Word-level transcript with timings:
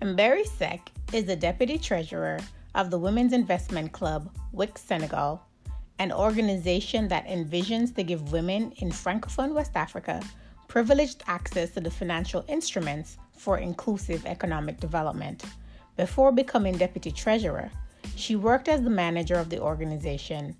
Mberry 0.00 0.46
Seck 0.46 0.92
is 1.12 1.24
the 1.24 1.34
Deputy 1.34 1.76
Treasurer 1.76 2.38
of 2.76 2.88
the 2.88 2.98
Women's 2.98 3.32
Investment 3.32 3.90
Club, 3.90 4.30
WIC 4.52 4.78
Senegal, 4.78 5.42
an 5.98 6.12
organization 6.12 7.08
that 7.08 7.26
envisions 7.26 7.92
to 7.96 8.04
give 8.04 8.30
women 8.30 8.70
in 8.76 8.90
Francophone 8.90 9.54
West 9.54 9.72
Africa 9.74 10.22
privileged 10.68 11.24
access 11.26 11.70
to 11.70 11.80
the 11.80 11.90
financial 11.90 12.44
instruments 12.46 13.18
for 13.36 13.58
inclusive 13.58 14.24
economic 14.24 14.78
development. 14.78 15.42
Before 15.96 16.30
becoming 16.30 16.76
Deputy 16.76 17.10
Treasurer, 17.10 17.68
she 18.14 18.36
worked 18.36 18.68
as 18.68 18.82
the 18.82 18.90
manager 18.90 19.34
of 19.34 19.50
the 19.50 19.60
organization, 19.60 20.56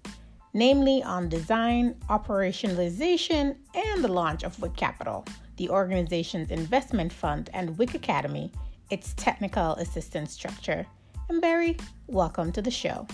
namely 0.52 1.00
on 1.04 1.28
design, 1.28 1.94
operationalization, 2.10 3.54
and 3.72 4.02
the 4.02 4.08
launch 4.08 4.42
of 4.42 4.60
WIC 4.60 4.74
Capital, 4.74 5.24
the 5.58 5.68
organization's 5.68 6.50
investment 6.50 7.12
fund, 7.12 7.50
and 7.52 7.78
WIC 7.78 7.94
Academy, 7.94 8.50
its 8.90 9.14
technical 9.14 9.72
assistance 9.74 10.32
structure. 10.32 10.86
Mberry, 11.30 11.80
welcome 12.06 12.52
to 12.52 12.62
the 12.62 12.70
show. 12.70 13.06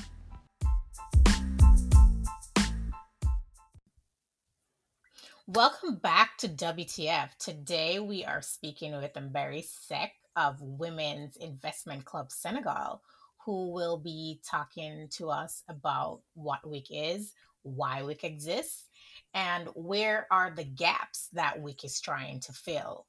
Welcome 5.47 5.97
back 5.97 6.39
to 6.39 6.49
WTF. 6.49 7.37
Today 7.39 8.01
we 8.01 8.25
are 8.25 8.41
speaking 8.41 8.97
with 8.97 9.13
Mberry 9.13 9.63
Seck 9.63 10.13
of 10.37 10.61
Women's 10.61 11.37
Investment 11.37 12.05
Club 12.05 12.31
Senegal, 12.31 13.03
who 13.45 13.71
will 13.71 13.99
be 13.99 14.41
talking 14.49 15.09
to 15.11 15.29
us 15.29 15.63
about 15.69 16.23
what 16.33 16.67
WIC 16.67 16.87
is, 16.91 17.35
why 17.63 18.03
WIC 18.03 18.25
exists, 18.25 18.87
and 19.35 19.69
where 19.75 20.27
are 20.31 20.51
the 20.51 20.65
gaps 20.65 21.29
that 21.35 21.61
WIC 21.61 21.85
is 21.85 22.01
trying 22.01 22.41
to 22.41 22.53
fill. 22.53 23.07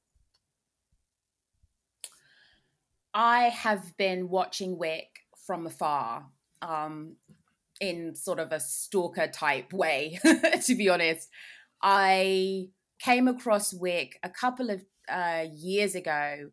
I 3.18 3.44
have 3.44 3.96
been 3.96 4.28
watching 4.28 4.76
WIC 4.76 5.08
from 5.46 5.66
afar 5.66 6.26
um, 6.60 7.16
in 7.80 8.14
sort 8.14 8.38
of 8.38 8.52
a 8.52 8.60
stalker 8.60 9.26
type 9.26 9.72
way, 9.72 10.18
to 10.66 10.74
be 10.74 10.90
honest. 10.90 11.26
I 11.82 12.68
came 12.98 13.26
across 13.26 13.72
WIC 13.72 14.18
a 14.22 14.28
couple 14.28 14.68
of 14.68 14.84
uh, 15.08 15.46
years 15.50 15.94
ago 15.94 16.50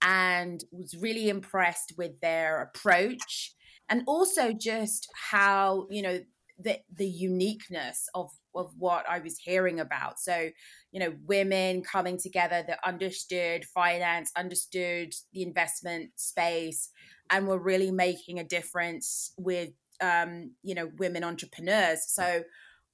and 0.00 0.64
was 0.72 0.96
really 0.98 1.28
impressed 1.28 1.92
with 1.98 2.18
their 2.22 2.62
approach 2.62 3.52
and 3.90 4.02
also 4.06 4.54
just 4.54 5.08
how 5.30 5.86
you 5.90 6.00
know 6.00 6.20
the 6.58 6.78
the 6.94 7.06
uniqueness 7.06 8.08
of 8.14 8.30
of 8.58 8.72
what 8.78 9.04
I 9.08 9.18
was 9.18 9.38
hearing 9.38 9.80
about. 9.80 10.18
So, 10.18 10.50
you 10.92 11.00
know, 11.00 11.14
women 11.26 11.82
coming 11.82 12.18
together 12.18 12.64
that 12.66 12.78
understood 12.84 13.64
finance, 13.64 14.30
understood 14.36 15.12
the 15.32 15.42
investment 15.42 16.10
space, 16.16 16.90
and 17.30 17.46
were 17.46 17.58
really 17.58 17.90
making 17.90 18.38
a 18.38 18.44
difference 18.44 19.32
with 19.36 19.70
um, 20.00 20.52
you 20.62 20.74
know, 20.74 20.90
women 20.98 21.24
entrepreneurs. 21.24 22.04
So 22.06 22.42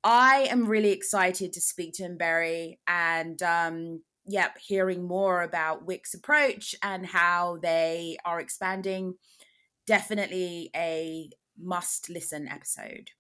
I 0.05 0.49
am 0.51 0.67
really 0.67 0.91
excited 0.91 1.53
to 1.53 1.61
speak 1.61 1.95
to 1.95 2.05
Mberry 2.05 2.79
and 2.87 3.41
um, 3.43 4.03
yep, 4.27 4.59
hearing 4.59 5.07
more 5.07 5.43
about 5.43 5.87
WIC's 5.87 6.15
approach 6.15 6.75
and 6.83 7.07
how 7.07 7.59
they 7.63 8.17
are 8.25 8.41
expanding. 8.41 9.15
Definitely 9.87 10.71
a 10.75 11.31
must 11.59 12.09
listen 12.09 12.49
episode. 12.49 13.11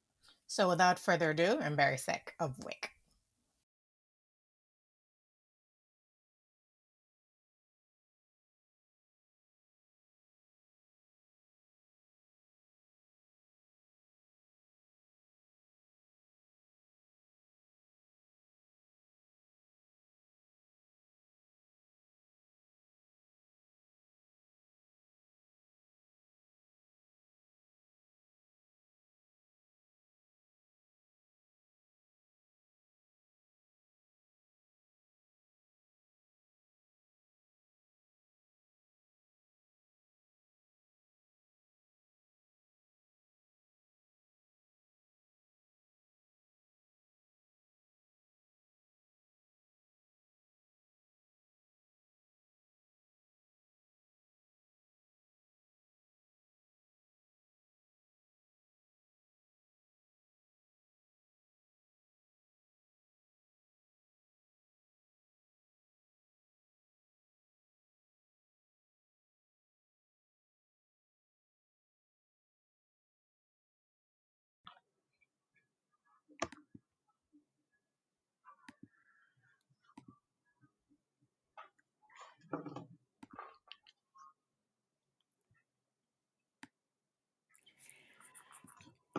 So 0.52 0.68
without 0.68 0.98
further 0.98 1.30
ado, 1.30 1.56
Mberry 1.62 1.98
Seck 1.98 2.34
of 2.38 2.62
WIC. 2.62 2.91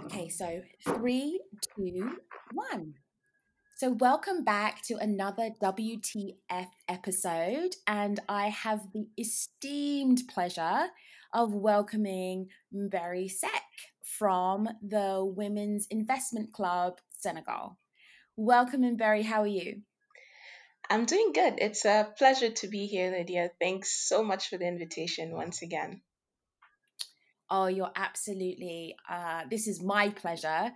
Okay, 0.05 0.29
so 0.29 0.61
three, 0.85 1.39
two, 1.75 2.17
one. 2.53 2.95
So, 3.77 3.91
welcome 3.91 4.43
back 4.43 4.83
to 4.83 4.95
another 4.95 5.49
WTF 5.61 6.67
episode, 6.87 7.75
and 7.87 8.19
I 8.29 8.49
have 8.49 8.91
the 8.93 9.07
esteemed 9.17 10.21
pleasure 10.29 10.87
of 11.33 11.53
welcoming 11.55 12.49
Mberry 12.73 13.31
Seck 13.31 13.63
from 14.03 14.69
the 14.87 15.25
Women's 15.25 15.87
Investment 15.89 16.53
Club 16.53 16.99
Senegal. 17.17 17.79
Welcome, 18.35 18.81
Mberry. 18.81 19.23
How 19.23 19.41
are 19.41 19.47
you? 19.47 19.81
I'm 20.93 21.05
doing 21.05 21.31
good. 21.33 21.55
It's 21.57 21.85
a 21.85 22.07
pleasure 22.19 22.51
to 22.51 22.67
be 22.67 22.85
here, 22.85 23.09
Lydia. 23.09 23.49
Thanks 23.59 24.07
so 24.07 24.23
much 24.23 24.49
for 24.49 24.59
the 24.59 24.67
invitation 24.67 25.31
once 25.31 25.63
again. 25.63 26.01
Oh, 27.49 27.65
you're 27.65 27.91
absolutely, 27.95 28.95
uh, 29.09 29.41
this 29.49 29.67
is 29.67 29.81
my 29.81 30.09
pleasure. 30.09 30.71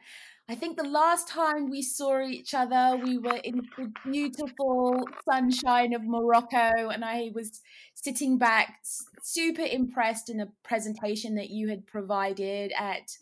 I 0.50 0.56
think 0.56 0.76
the 0.76 0.90
last 0.90 1.28
time 1.28 1.70
we 1.70 1.84
saw 1.84 2.20
each 2.22 2.56
other, 2.56 2.98
we 2.98 3.20
were 3.20 3.40
in 3.44 3.62
the 3.78 3.94
beautiful 4.10 5.04
sunshine 5.24 5.94
of 5.94 6.02
Morocco, 6.04 6.90
and 6.90 7.06
I 7.06 7.30
was 7.36 7.62
sitting 7.94 8.40
back, 8.40 8.80
super 9.22 9.62
impressed 9.62 10.32
in 10.32 10.40
a 10.40 10.52
presentation 10.64 11.36
that 11.36 11.52
you 11.52 11.70
had 11.70 11.86
provided 11.86 12.74
at 12.76 13.16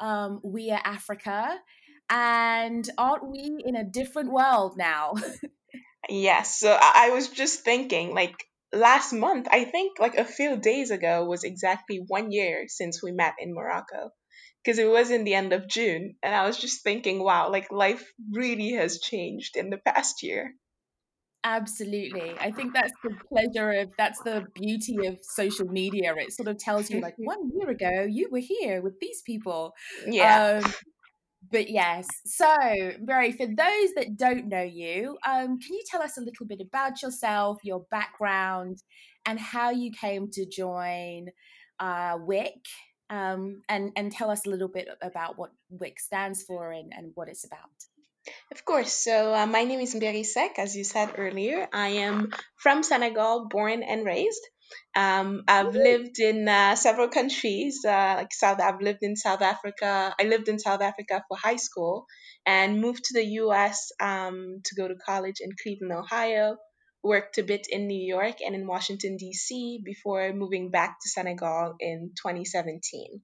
um, 0.00 0.40
We 0.42 0.72
Are 0.72 0.82
Africa. 0.84 1.60
And 2.12 2.90
aren't 2.98 3.30
we 3.30 3.62
in 3.64 3.76
a 3.76 3.84
different 3.84 4.32
world 4.32 4.76
now? 4.76 5.14
yes. 6.08 6.58
So 6.58 6.70
I 6.80 7.10
was 7.10 7.28
just 7.28 7.64
thinking, 7.64 8.14
like, 8.14 8.36
last 8.72 9.12
month, 9.12 9.48
I 9.50 9.64
think 9.64 9.98
like 9.98 10.16
a 10.16 10.24
few 10.24 10.56
days 10.56 10.90
ago 10.90 11.24
was 11.24 11.44
exactly 11.44 12.00
one 12.06 12.30
year 12.30 12.64
since 12.68 13.02
we 13.02 13.12
met 13.12 13.34
in 13.38 13.54
Morocco 13.54 14.10
because 14.62 14.78
it 14.78 14.88
was 14.88 15.10
in 15.10 15.24
the 15.24 15.34
end 15.34 15.52
of 15.52 15.68
June. 15.68 16.16
And 16.22 16.34
I 16.34 16.46
was 16.46 16.56
just 16.56 16.82
thinking, 16.82 17.22
wow, 17.22 17.50
like 17.50 17.72
life 17.72 18.04
really 18.32 18.72
has 18.72 19.00
changed 19.00 19.56
in 19.56 19.70
the 19.70 19.78
past 19.78 20.22
year. 20.22 20.54
Absolutely. 21.42 22.34
I 22.38 22.50
think 22.50 22.74
that's 22.74 22.92
the 23.02 23.16
pleasure 23.28 23.70
of 23.72 23.88
that's 23.96 24.20
the 24.22 24.44
beauty 24.54 25.06
of 25.06 25.18
social 25.22 25.66
media. 25.66 26.12
It 26.18 26.32
sort 26.32 26.48
of 26.48 26.58
tells 26.58 26.90
you 26.90 27.00
like 27.00 27.14
one 27.18 27.50
year 27.54 27.70
ago 27.70 28.06
you 28.08 28.28
were 28.30 28.42
here 28.42 28.82
with 28.82 29.00
these 29.00 29.22
people. 29.24 29.72
Yeah. 30.06 30.60
Um, 30.62 30.74
but 31.50 31.70
yes, 31.70 32.06
so 32.24 32.46
Mberry, 32.46 33.36
for 33.36 33.46
those 33.46 33.94
that 33.96 34.16
don't 34.16 34.48
know 34.48 34.62
you, 34.62 35.18
um, 35.26 35.58
can 35.58 35.74
you 35.74 35.82
tell 35.86 36.02
us 36.02 36.16
a 36.16 36.20
little 36.20 36.46
bit 36.46 36.60
about 36.60 37.02
yourself, 37.02 37.58
your 37.64 37.86
background, 37.90 38.78
and 39.26 39.38
how 39.38 39.70
you 39.70 39.90
came 39.92 40.30
to 40.32 40.46
join 40.46 41.28
uh, 41.78 42.18
WIC? 42.20 42.64
Um, 43.08 43.62
and 43.68 43.90
and 43.96 44.12
tell 44.12 44.30
us 44.30 44.46
a 44.46 44.50
little 44.50 44.68
bit 44.68 44.88
about 45.02 45.36
what 45.36 45.50
WIC 45.70 45.98
stands 45.98 46.44
for 46.44 46.70
and, 46.70 46.92
and 46.96 47.10
what 47.16 47.28
it's 47.28 47.44
about. 47.44 47.70
Of 48.52 48.64
course. 48.64 48.92
So 48.92 49.34
uh, 49.34 49.46
my 49.46 49.64
name 49.64 49.80
is 49.80 49.94
Mberry 49.94 50.24
Seck, 50.24 50.58
as 50.58 50.76
you 50.76 50.84
said 50.84 51.14
earlier. 51.16 51.66
I 51.72 51.88
am 52.06 52.32
from 52.56 52.82
Senegal, 52.82 53.48
born 53.48 53.82
and 53.82 54.04
raised. 54.04 54.42
Um, 54.94 55.44
I've 55.48 55.74
lived 55.74 56.18
in 56.18 56.48
uh, 56.48 56.74
several 56.74 57.08
countries, 57.08 57.84
uh, 57.84 58.14
like 58.18 58.32
South. 58.32 58.60
I've 58.60 58.80
lived 58.80 59.02
in 59.02 59.16
South 59.16 59.42
Africa. 59.42 60.14
I 60.18 60.24
lived 60.24 60.48
in 60.48 60.58
South 60.58 60.82
Africa 60.82 61.24
for 61.28 61.36
high 61.36 61.56
school, 61.56 62.06
and 62.46 62.80
moved 62.80 63.04
to 63.04 63.14
the 63.14 63.24
U.S. 63.42 63.92
Um, 64.00 64.60
to 64.64 64.74
go 64.74 64.88
to 64.88 64.94
college 64.94 65.36
in 65.40 65.50
Cleveland, 65.62 65.92
Ohio. 65.92 66.56
Worked 67.02 67.38
a 67.38 67.42
bit 67.42 67.66
in 67.70 67.86
New 67.86 68.04
York 68.06 68.36
and 68.44 68.54
in 68.54 68.66
Washington 68.66 69.16
D.C. 69.16 69.80
before 69.82 70.34
moving 70.34 70.70
back 70.70 70.98
to 71.00 71.08
Senegal 71.08 71.74
in 71.80 72.10
2017 72.16 73.22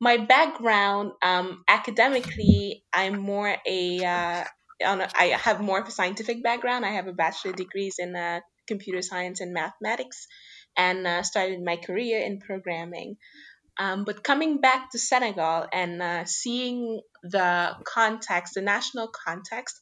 my 0.00 0.16
background 0.16 1.12
um, 1.22 1.62
academically 1.68 2.84
i'm 2.92 3.18
more 3.18 3.54
a 3.66 4.04
uh, 4.04 4.44
on 4.84 5.00
a, 5.00 5.08
I 5.16 5.26
have 5.26 5.60
more 5.60 5.80
of 5.80 5.88
a 5.88 5.90
scientific 5.90 6.42
background 6.42 6.84
i 6.84 6.90
have 6.90 7.06
a 7.06 7.12
bachelor 7.12 7.52
degrees 7.52 7.96
in 7.98 8.16
uh, 8.16 8.40
computer 8.66 9.02
science 9.02 9.40
and 9.40 9.52
mathematics 9.52 10.26
and 10.76 11.06
uh, 11.06 11.22
started 11.22 11.62
my 11.62 11.76
career 11.76 12.20
in 12.20 12.40
programming 12.40 13.16
um, 13.78 14.04
but 14.04 14.22
coming 14.22 14.60
back 14.60 14.90
to 14.90 14.98
senegal 14.98 15.66
and 15.72 16.00
uh, 16.00 16.24
seeing 16.24 17.00
the 17.22 17.72
context 17.84 18.54
the 18.54 18.62
national 18.62 19.08
context 19.08 19.80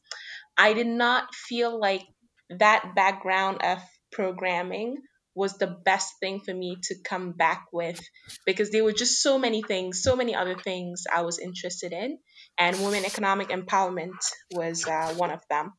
I 0.56 0.74
did 0.74 0.86
not 0.86 1.34
feel 1.34 1.78
like 1.78 2.02
that 2.50 2.94
background 2.94 3.62
of 3.62 3.78
programming 4.10 4.96
was 5.34 5.56
the 5.56 5.66
best 5.66 6.14
thing 6.20 6.40
for 6.40 6.52
me 6.52 6.76
to 6.82 6.94
come 7.02 7.32
back 7.32 7.66
with 7.72 7.98
because 8.44 8.70
there 8.70 8.84
were 8.84 8.92
just 8.92 9.22
so 9.22 9.38
many 9.38 9.62
things, 9.62 10.02
so 10.02 10.14
many 10.14 10.34
other 10.34 10.56
things 10.56 11.04
I 11.12 11.22
was 11.22 11.38
interested 11.38 11.92
in, 11.92 12.18
and 12.58 12.78
women 12.84 13.06
economic 13.06 13.48
empowerment 13.48 14.18
was 14.50 14.86
uh, 14.86 15.14
one 15.14 15.30
of 15.30 15.40
them. 15.48 15.72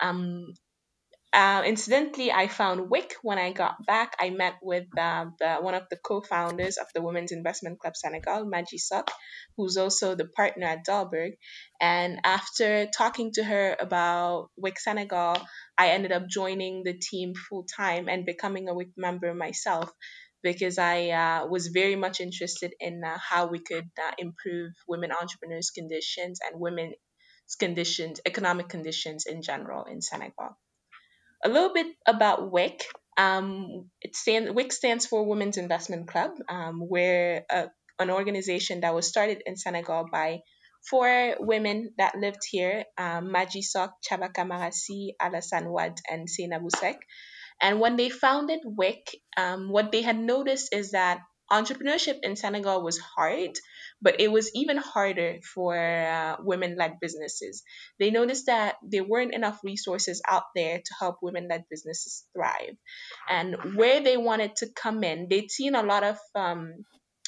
Um, 0.00 0.54
uh, 1.32 1.62
incidentally, 1.64 2.30
I 2.30 2.46
found 2.46 2.90
WIC 2.90 3.14
when 3.22 3.38
I 3.38 3.52
got 3.52 3.86
back. 3.86 4.14
I 4.20 4.28
met 4.28 4.54
with 4.60 4.86
uh, 4.98 5.26
the, 5.38 5.54
one 5.56 5.72
of 5.74 5.84
the 5.88 5.96
co-founders 5.96 6.76
of 6.76 6.86
the 6.94 7.00
Women's 7.00 7.32
Investment 7.32 7.78
Club 7.78 7.96
Senegal, 7.96 8.44
Maji 8.44 8.78
Sok, 8.78 9.10
who's 9.56 9.78
also 9.78 10.14
the 10.14 10.26
partner 10.26 10.66
at 10.66 10.84
Dalberg. 10.84 11.32
And 11.80 12.20
after 12.24 12.86
talking 12.86 13.32
to 13.32 13.44
her 13.44 13.74
about 13.80 14.50
WIC 14.58 14.78
Senegal, 14.78 15.38
I 15.78 15.88
ended 15.88 16.12
up 16.12 16.28
joining 16.28 16.84
the 16.84 16.92
team 16.92 17.32
full 17.34 17.64
time 17.64 18.08
and 18.10 18.26
becoming 18.26 18.68
a 18.68 18.74
WIC 18.74 18.90
member 18.98 19.32
myself 19.32 19.90
because 20.42 20.76
I 20.76 21.10
uh, 21.10 21.46
was 21.46 21.68
very 21.68 21.96
much 21.96 22.20
interested 22.20 22.74
in 22.78 23.02
uh, 23.02 23.16
how 23.16 23.46
we 23.46 23.60
could 23.60 23.88
uh, 23.98 24.10
improve 24.18 24.72
women 24.86 25.12
entrepreneurs' 25.12 25.70
conditions 25.70 26.40
and 26.44 26.60
women's 26.60 26.96
conditions, 27.58 28.20
economic 28.26 28.68
conditions 28.68 29.24
in 29.24 29.40
general 29.40 29.84
in 29.84 30.02
Senegal 30.02 30.58
a 31.44 31.48
little 31.48 31.72
bit 31.72 31.86
about 32.06 32.50
WIC. 32.50 32.84
Um, 33.18 33.90
it 34.00 34.16
stand, 34.16 34.54
WIC 34.54 34.72
stands 34.72 35.06
for 35.06 35.26
Women's 35.26 35.58
Investment 35.58 36.08
Club. 36.08 36.32
Um, 36.48 36.80
we're 36.88 37.44
a, 37.50 37.68
an 37.98 38.10
organization 38.10 38.80
that 38.80 38.94
was 38.94 39.08
started 39.08 39.42
in 39.44 39.56
Senegal 39.56 40.06
by 40.10 40.40
four 40.88 41.36
women 41.38 41.92
that 41.98 42.16
lived 42.18 42.40
here 42.50 42.84
um, 42.98 43.32
Maji 43.32 43.62
Sok, 43.62 43.92
Chabaka 44.08 44.46
Marasi, 44.48 45.10
Alassane 45.20 45.70
Wad, 45.70 45.98
and 46.10 46.28
Sina 46.28 46.58
Busek. 46.60 46.96
And 47.60 47.78
when 47.78 47.96
they 47.96 48.08
founded 48.08 48.60
WIC, 48.64 49.06
um, 49.36 49.70
what 49.70 49.92
they 49.92 50.02
had 50.02 50.18
noticed 50.18 50.74
is 50.74 50.92
that 50.92 51.20
entrepreneurship 51.50 52.18
in 52.22 52.34
Senegal 52.34 52.82
was 52.82 52.98
hard, 52.98 53.50
but 54.02 54.20
it 54.20 54.30
was 54.30 54.50
even 54.54 54.76
harder 54.76 55.38
for 55.54 55.76
uh, 55.78 56.36
women 56.40 56.76
led 56.76 56.98
businesses. 57.00 57.62
They 57.98 58.10
noticed 58.10 58.46
that 58.46 58.76
there 58.82 59.04
weren't 59.04 59.34
enough 59.34 59.60
resources 59.64 60.20
out 60.28 60.44
there 60.54 60.78
to 60.78 60.94
help 60.98 61.16
women 61.22 61.48
led 61.48 61.64
businesses 61.70 62.26
thrive. 62.34 62.76
And 63.28 63.76
where 63.76 64.02
they 64.02 64.16
wanted 64.16 64.56
to 64.56 64.66
come 64.74 65.04
in, 65.04 65.28
they'd 65.30 65.50
seen 65.50 65.74
a 65.74 65.82
lot 65.82 66.02
of 66.02 66.18
um, 66.34 66.84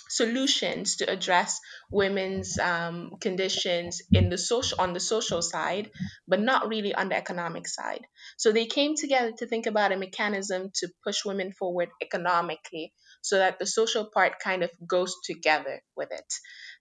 solutions 0.09 0.97
to 0.97 1.11
address 1.11 1.61
women's 1.91 2.59
um, 2.59 3.13
conditions 3.21 4.03
in 4.13 4.29
the 4.29 4.39
social 4.39 4.81
on 4.81 4.93
the 4.93 5.01
social 5.01 5.43
side, 5.43 5.91
but 6.29 6.41
not 6.41 6.69
really 6.69 6.95
on 6.95 7.09
the 7.09 7.17
economic 7.17 7.67
side. 7.67 8.07
So 8.37 8.53
they 8.53 8.67
came 8.67 8.95
together 8.97 9.33
to 9.39 9.47
think 9.47 9.67
about 9.67 9.93
a 9.93 9.97
mechanism 9.97 10.71
to 10.75 10.89
push 11.05 11.25
women 11.25 11.53
forward 11.53 11.89
economically, 12.03 12.93
so 13.25 13.39
that 13.39 13.59
the 13.59 13.67
social 13.67 14.05
part 14.13 14.39
kind 14.39 14.63
of 14.63 14.71
goes 14.87 15.17
together 15.25 15.81
with 15.97 16.13
it. 16.13 16.35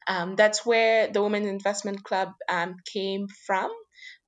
Um, 0.07 0.35
that's 0.35 0.65
where 0.65 1.07
the 1.07 1.23
Women's 1.23 1.47
Investment 1.47 2.03
Club 2.03 2.29
um, 2.49 2.75
came 2.91 3.27
from. 3.47 3.71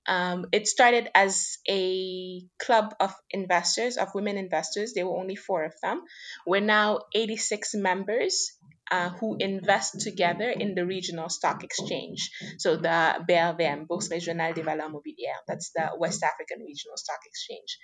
Um, 0.07 0.45
it 0.51 0.67
started 0.67 1.09
as 1.13 1.57
a 1.67 2.41
club 2.59 2.93
of 2.99 3.13
investors, 3.31 3.97
of 3.97 4.13
women 4.15 4.37
investors. 4.37 4.93
There 4.93 5.05
were 5.05 5.17
only 5.17 5.35
four 5.35 5.65
of 5.65 5.73
them. 5.81 6.03
We're 6.45 6.61
now 6.61 6.99
86 7.13 7.73
members 7.75 8.51
uh, 8.91 9.09
who 9.09 9.35
invest 9.39 10.01
together 10.01 10.49
in 10.49 10.75
the 10.75 10.85
regional 10.85 11.27
stock 11.27 11.63
exchange. 11.63 12.29
So 12.59 12.77
the 12.77 13.25
BRVM, 13.27 13.87
Bourse 13.87 14.09
Régionale 14.09 14.53
des 14.53 14.61
Valeurs 14.61 14.91
Mobilières, 14.91 15.41
that's 15.47 15.71
the 15.75 15.89
West 15.97 16.23
African 16.23 16.63
Regional 16.63 16.97
Stock 16.97 17.19
Exchange. 17.25 17.79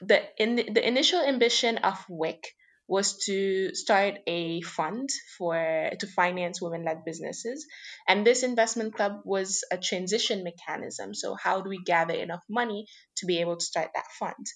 The, 0.00 0.22
in 0.42 0.56
the, 0.56 0.70
the 0.70 0.86
initial 0.86 1.20
ambition 1.20 1.78
of 1.78 2.04
WIC 2.08 2.54
was 2.88 3.18
to 3.26 3.74
start 3.74 4.14
a 4.26 4.62
fund 4.62 5.10
for 5.36 5.90
to 6.00 6.06
finance 6.06 6.60
women-led 6.60 7.04
businesses. 7.04 7.66
And 8.08 8.26
this 8.26 8.42
investment 8.42 8.94
club 8.94 9.20
was 9.24 9.62
a 9.70 9.76
transition 9.76 10.42
mechanism. 10.42 11.14
So 11.14 11.34
how 11.34 11.60
do 11.60 11.68
we 11.68 11.82
gather 11.84 12.14
enough 12.14 12.42
money 12.48 12.86
to 13.18 13.26
be 13.26 13.40
able 13.40 13.58
to 13.58 13.64
start 13.64 13.90
that 13.94 14.06
fund? 14.18 14.46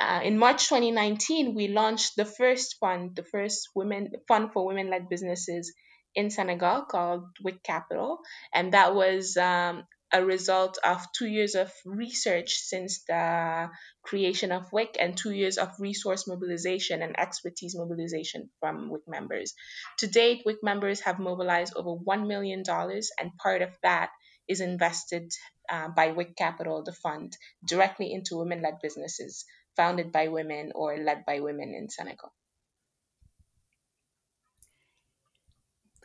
Uh, 0.00 0.20
in 0.24 0.38
March 0.38 0.68
2019, 0.68 1.54
we 1.54 1.68
launched 1.68 2.16
the 2.16 2.24
first 2.24 2.76
fund, 2.80 3.14
the 3.14 3.22
first 3.22 3.68
women 3.74 4.10
fund 4.26 4.50
for 4.52 4.66
women-led 4.66 5.08
businesses 5.08 5.72
in 6.14 6.30
Senegal 6.30 6.86
called 6.90 7.24
WIC 7.44 7.62
Capital, 7.62 8.18
and 8.52 8.72
that 8.72 8.94
was 8.94 9.36
um, 9.36 9.84
a 10.12 10.24
result 10.24 10.78
of 10.84 11.00
two 11.12 11.26
years 11.26 11.54
of 11.54 11.72
research 11.84 12.54
since 12.54 13.04
the 13.04 13.70
creation 14.02 14.50
of 14.52 14.72
WIC 14.72 14.96
and 14.98 15.16
two 15.16 15.30
years 15.30 15.58
of 15.58 15.68
resource 15.78 16.26
mobilization 16.26 17.02
and 17.02 17.18
expertise 17.18 17.76
mobilization 17.76 18.50
from 18.60 18.90
WIC 18.90 19.02
members. 19.06 19.54
To 19.98 20.06
date, 20.06 20.42
WIC 20.44 20.62
members 20.62 21.00
have 21.00 21.18
mobilized 21.18 21.74
over 21.76 21.96
$1 21.96 22.26
million, 22.26 22.64
and 22.66 23.36
part 23.38 23.62
of 23.62 23.70
that 23.82 24.10
is 24.48 24.60
invested 24.60 25.32
uh, 25.70 25.88
by 25.88 26.10
WIC 26.10 26.36
Capital, 26.36 26.82
the 26.82 26.92
fund, 26.92 27.36
directly 27.64 28.12
into 28.12 28.38
women 28.38 28.62
led 28.62 28.78
businesses 28.82 29.44
founded 29.76 30.10
by 30.10 30.28
women 30.28 30.72
or 30.74 30.96
led 30.96 31.24
by 31.24 31.40
women 31.40 31.74
in 31.74 31.88
Senegal? 31.88 32.32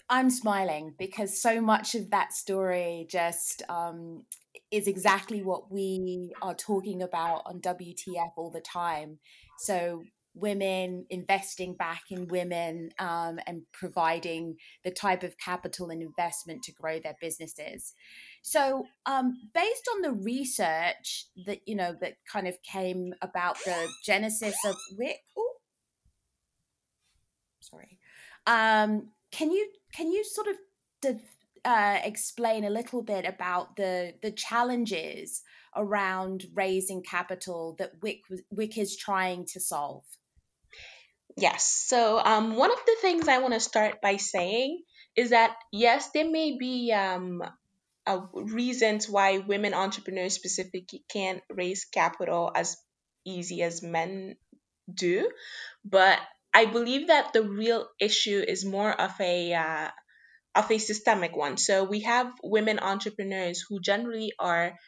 I'm 0.09 0.29
smiling 0.29 0.93
because 0.99 1.41
so 1.41 1.61
much 1.61 1.95
of 1.95 2.11
that 2.11 2.33
story 2.33 3.07
just 3.09 3.63
um, 3.69 4.23
is 4.71 4.87
exactly 4.87 5.41
what 5.41 5.71
we 5.71 6.31
are 6.41 6.53
talking 6.53 7.01
about 7.01 7.41
on 7.45 7.59
WTF 7.59 8.31
all 8.37 8.51
the 8.51 8.61
time. 8.61 9.19
So, 9.59 10.03
women 10.37 11.05
investing 11.09 11.75
back 11.75 12.03
in 12.11 12.27
women 12.27 12.89
um, 12.99 13.39
and 13.47 13.61
providing 13.71 14.57
the 14.83 14.91
type 14.91 15.23
of 15.23 15.37
capital 15.37 15.89
and 15.89 16.01
investment 16.01 16.61
to 16.61 16.73
grow 16.73 16.99
their 16.99 17.15
businesses. 17.21 17.93
So, 18.41 18.85
um, 19.05 19.33
based 19.53 19.89
on 19.95 20.01
the 20.01 20.11
research 20.11 21.27
that 21.47 21.61
you 21.65 21.75
know 21.75 21.95
that 22.01 22.17
kind 22.31 22.47
of 22.47 22.61
came 22.61 23.13
about 23.21 23.57
the 23.65 23.87
genesis 24.03 24.55
of 24.65 24.75
WIC, 24.97 25.21
sorry, 27.61 27.97
um, 28.45 29.09
can 29.35 29.51
you 29.51 29.69
can 29.93 30.11
you 30.11 30.23
sort 30.23 30.47
of 30.47 31.15
uh, 31.65 31.99
explain 32.03 32.63
a 32.63 32.69
little 32.69 33.03
bit 33.03 33.25
about 33.25 33.75
the 33.75 34.13
the 34.21 34.31
challenges 34.31 35.41
around 35.75 36.45
raising 36.53 37.03
capital 37.03 37.75
that 37.79 37.91
WIC 38.01 38.21
WIC 38.49 38.77
is 38.77 38.95
trying 38.95 39.45
to 39.47 39.59
solve? 39.59 40.03
Yes. 41.37 41.65
So 41.87 42.17
um, 42.17 42.55
one 42.55 42.71
of 42.71 42.79
the 42.85 42.95
things 43.01 43.27
I 43.27 43.39
want 43.39 43.53
to 43.53 43.59
start 43.59 44.01
by 44.01 44.15
saying 44.15 44.81
is 45.17 45.31
that 45.31 45.55
yes, 45.71 46.11
there 46.13 46.29
may 46.29 46.57
be 46.57 46.93
um, 46.93 47.43
reasons 48.33 49.09
why 49.09 49.39
women 49.39 49.73
entrepreneurs 49.73 50.33
specifically 50.33 51.03
can't 51.11 51.41
raise 51.49 51.83
capital 51.83 52.51
as 52.55 52.77
easy 53.25 53.63
as 53.63 53.83
men 53.83 54.35
do, 54.93 55.29
but 55.83 56.19
I 56.55 56.65
believe 56.65 57.07
that 57.07 57.33
the 57.33 57.43
real 57.43 57.89
issue 57.99 58.41
is 58.47 58.63
more 58.63 58.89
of 58.89 59.11
a 59.19 59.53
uh, 59.53 59.89
of 60.55 60.71
a 60.71 60.77
systemic 60.77 61.35
one. 61.35 61.57
So 61.57 61.83
we 61.83 61.99
have 62.07 62.31
women 62.41 62.79
entrepreneurs 62.79 63.61
who 63.67 63.81
generally 63.81 64.31
are 64.39 64.79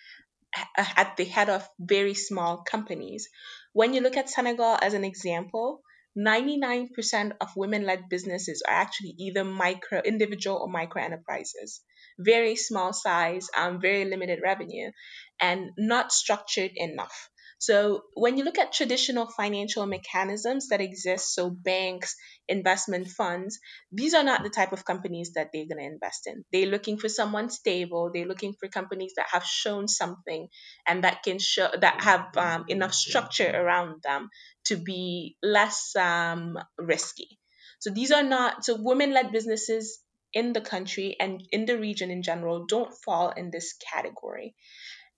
at 0.77 1.17
the 1.17 1.25
head 1.25 1.49
of 1.49 1.67
very 1.77 2.13
small 2.13 2.63
companies. 2.63 3.27
When 3.73 3.93
you 3.93 3.99
look 3.99 4.15
at 4.15 4.29
Senegal 4.29 4.77
as 4.81 4.93
an 4.93 5.03
example, 5.03 5.81
99% 6.17 7.33
of 7.41 7.55
women 7.57 7.83
led 7.83 8.07
businesses 8.09 8.63
are 8.65 8.73
actually 8.73 9.15
either 9.19 9.43
micro, 9.43 9.99
individual 9.99 10.57
or 10.57 10.69
micro 10.69 11.03
enterprises. 11.03 11.81
Very 12.17 12.55
small 12.55 12.93
size, 12.93 13.49
um, 13.55 13.81
very 13.81 14.05
limited 14.05 14.39
revenue, 14.41 14.91
and 15.39 15.71
not 15.77 16.13
structured 16.13 16.71
enough. 16.75 17.29
So 17.59 18.03
when 18.13 18.37
you 18.37 18.43
look 18.43 18.59
at 18.59 18.71
traditional 18.71 19.27
financial 19.27 19.85
mechanisms 19.87 20.67
that 20.69 20.79
exist, 20.79 21.33
so 21.33 21.49
banks, 21.49 22.15
investment 22.47 23.07
funds, 23.07 23.59
these 23.91 24.13
are 24.13 24.23
not 24.23 24.43
the 24.43 24.49
type 24.49 24.73
of 24.73 24.85
companies 24.85 25.31
that 25.33 25.49
they're 25.51 25.65
going 25.65 25.79
to 25.79 25.93
invest 25.93 26.27
in. 26.27 26.45
They're 26.51 26.69
looking 26.69 26.97
for 26.97 27.09
someone 27.09 27.49
stable. 27.49 28.11
They're 28.13 28.27
looking 28.27 28.53
for 28.59 28.69
companies 28.69 29.13
that 29.17 29.27
have 29.31 29.43
shown 29.43 29.87
something 29.87 30.47
and 30.87 31.03
that 31.03 31.23
can 31.23 31.39
show 31.39 31.69
that 31.81 32.01
have 32.01 32.37
um, 32.37 32.65
enough 32.67 32.93
structure 32.93 33.49
around 33.49 34.03
them 34.03 34.29
to 34.65 34.75
be 34.75 35.35
less 35.41 35.95
um, 35.95 36.59
risky. 36.77 37.39
So 37.79 37.89
these 37.89 38.11
are 38.11 38.23
not 38.23 38.65
so 38.65 38.77
women-led 38.79 39.31
businesses 39.31 39.99
in 40.33 40.53
the 40.53 40.61
country 40.61 41.15
and 41.19 41.41
in 41.51 41.65
the 41.65 41.77
region 41.77 42.11
in 42.11 42.21
general 42.21 42.65
don't 42.67 42.93
fall 43.05 43.29
in 43.29 43.49
this 43.49 43.73
category. 43.73 44.55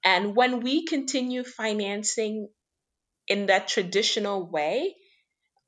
And 0.04 0.36
when 0.36 0.62
we 0.62 0.86
continue 0.86 1.44
financing 1.44 2.50
in 3.28 3.48
that 3.48 3.68
traditional 3.68 4.50
way 4.50 4.96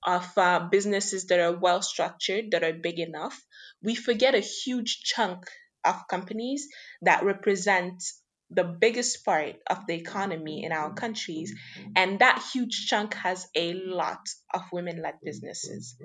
of 0.03 0.25
uh, 0.37 0.67
businesses 0.71 1.27
that 1.27 1.39
are 1.39 1.57
well 1.57 1.81
structured, 1.81 2.51
that 2.51 2.63
are 2.63 2.73
big 2.73 2.99
enough, 2.99 3.39
we 3.83 3.95
forget 3.95 4.35
a 4.35 4.39
huge 4.39 5.01
chunk 5.03 5.45
of 5.83 6.07
companies 6.07 6.67
that 7.01 7.23
represent 7.23 8.03
the 8.49 8.63
biggest 8.63 9.23
part 9.23 9.55
of 9.69 9.87
the 9.87 9.95
economy 9.95 10.63
in 10.63 10.71
our 10.71 10.93
countries. 10.93 11.53
And 11.95 12.19
that 12.19 12.43
huge 12.53 12.87
chunk 12.87 13.13
has 13.13 13.47
a 13.55 13.73
lot 13.73 14.19
of 14.53 14.61
women 14.71 15.01
led 15.01 15.15
businesses. 15.23 15.95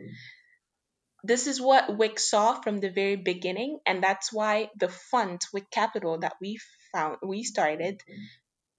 This 1.24 1.48
is 1.48 1.60
what 1.60 1.96
WIC 1.96 2.20
saw 2.20 2.60
from 2.60 2.78
the 2.78 2.90
very 2.90 3.16
beginning, 3.16 3.80
and 3.84 4.02
that's 4.02 4.32
why 4.32 4.70
the 4.78 4.88
fund 4.88 5.40
WIC 5.52 5.70
Capital 5.70 6.18
that 6.20 6.34
we 6.40 6.58
found 6.96 7.16
we 7.22 7.42
started 7.42 7.98
mm-hmm. 7.98 8.24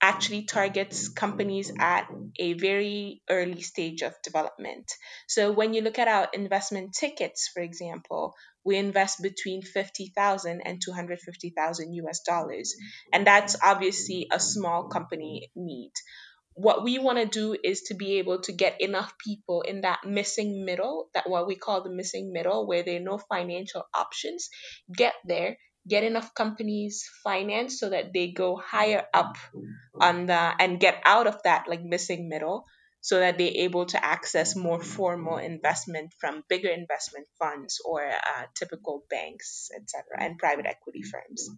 actually 0.02 0.44
targets 0.46 1.10
companies 1.10 1.72
at 1.80 2.08
a 2.40 2.54
very 2.54 3.22
early 3.30 3.62
stage 3.62 4.02
of 4.02 4.14
development. 4.24 4.92
So 5.28 5.52
when 5.52 5.74
you 5.74 5.82
look 5.82 6.00
at 6.00 6.08
our 6.08 6.28
investment 6.34 6.94
tickets, 6.94 7.50
for 7.54 7.62
example, 7.62 8.34
we 8.68 8.76
invest 8.76 9.22
between 9.22 9.62
50,000 9.62 10.62
and 10.66 10.82
250,000 10.84 11.94
US 11.94 12.20
dollars. 12.22 12.76
And 13.14 13.26
that's 13.26 13.56
obviously 13.64 14.28
a 14.32 14.40
small 14.40 14.90
company 14.90 15.50
need. 15.56 15.94
What 16.54 16.84
we 16.84 16.98
want 16.98 17.20
to 17.20 17.26
do 17.26 17.56
is 17.64 17.84
to 17.84 17.94
be 17.94 18.18
able 18.18 18.42
to 18.42 18.52
get 18.52 18.82
enough 18.82 19.14
people 19.24 19.62
in 19.62 19.82
that 19.82 20.00
missing 20.06 20.66
middle, 20.66 21.08
that 21.14 21.30
what 21.30 21.46
we 21.46 21.56
call 21.56 21.84
the 21.84 21.92
missing 21.92 22.34
middle, 22.34 22.66
where 22.68 22.82
there 22.82 22.98
are 22.98 23.10
no 23.12 23.20
financial 23.20 23.84
options, 23.94 24.50
get 24.92 25.14
there 25.24 25.58
get 25.88 26.04
enough 26.04 26.34
companies 26.34 27.10
financed 27.24 27.80
so 27.80 27.90
that 27.90 28.14
they 28.14 28.32
go 28.32 28.58
higher 28.58 29.06
up 29.14 29.38
on 30.00 30.26
the 30.26 30.54
and 30.60 30.80
get 30.80 31.02
out 31.06 31.28
of 31.28 31.38
that 31.44 31.66
like 31.68 31.84
missing 31.84 32.30
middle 32.30 32.66
so 33.02 33.20
that 33.20 33.38
they're 33.38 33.52
able 33.56 33.86
to 33.86 34.04
access 34.04 34.56
more 34.56 34.82
formal 34.82 35.38
investment 35.38 36.14
from 36.20 36.44
bigger 36.50 36.70
investment 36.70 37.28
funds 37.40 37.80
or 37.86 38.06
uh, 38.06 38.44
typical 38.56 39.04
banks 39.10 39.70
etc 39.76 40.04
and 40.20 40.38
private 40.38 40.66
equity 40.66 41.04
firms. 41.04 41.50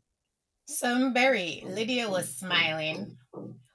So 0.68 1.12
Berry, 1.12 1.64
lydia 1.66 2.10
was 2.10 2.30
smiling 2.38 3.18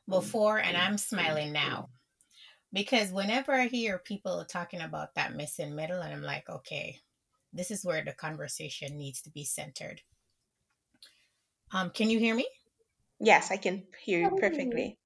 before 0.09 0.59
and 0.59 0.77
i'm 0.77 0.99
smiling 0.99 1.53
now. 1.53 1.89
Because 2.73 3.11
whenever 3.11 3.53
i 3.53 3.67
hear 3.67 3.99
people 3.99 4.45
talking 4.49 4.81
about 4.81 5.15
that 5.15 5.35
missing 5.35 5.75
middle 5.75 6.01
and 6.01 6.13
i'm 6.13 6.23
like 6.23 6.49
okay 6.49 7.01
this 7.53 7.71
is 7.71 7.85
where 7.85 8.05
the 8.05 8.13
conversation 8.13 8.99
needs 8.99 9.23
to 9.23 9.31
be 9.31 9.45
centered 9.45 10.01
um, 11.75 11.91
can 11.91 12.09
you 12.09 12.19
hear 12.19 12.35
me? 12.35 12.47
Yes, 13.21 13.51
I 13.51 13.57
can 13.57 13.83
hear 14.03 14.21
you 14.21 14.37
perfectly. 14.41 14.99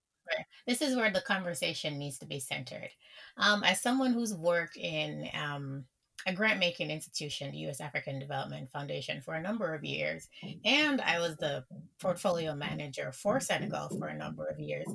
This 0.66 0.82
is 0.82 0.94
where 0.94 1.10
the 1.10 1.22
conversation 1.22 1.98
needs 1.98 2.18
to 2.18 2.26
be 2.26 2.40
centered. 2.40 2.90
Um, 3.38 3.64
as 3.64 3.80
someone 3.80 4.12
who's 4.12 4.34
worked 4.34 4.76
in 4.76 5.28
um, 5.34 5.86
a 6.26 6.32
grant 6.32 6.58
making 6.58 6.90
institution, 6.90 7.50
the 7.52 7.58
U.S. 7.58 7.80
African 7.80 8.18
Development 8.18 8.70
Foundation, 8.70 9.20
for 9.20 9.34
a 9.34 9.42
number 9.42 9.74
of 9.74 9.84
years. 9.84 10.28
Oh. 10.44 10.48
And 10.64 11.00
I 11.00 11.20
was 11.20 11.36
the 11.36 11.64
portfolio 12.00 12.54
manager 12.54 13.12
for 13.12 13.40
Senegal 13.40 13.88
for 13.98 14.08
a 14.08 14.16
number 14.16 14.46
of 14.46 14.58
years, 14.58 14.86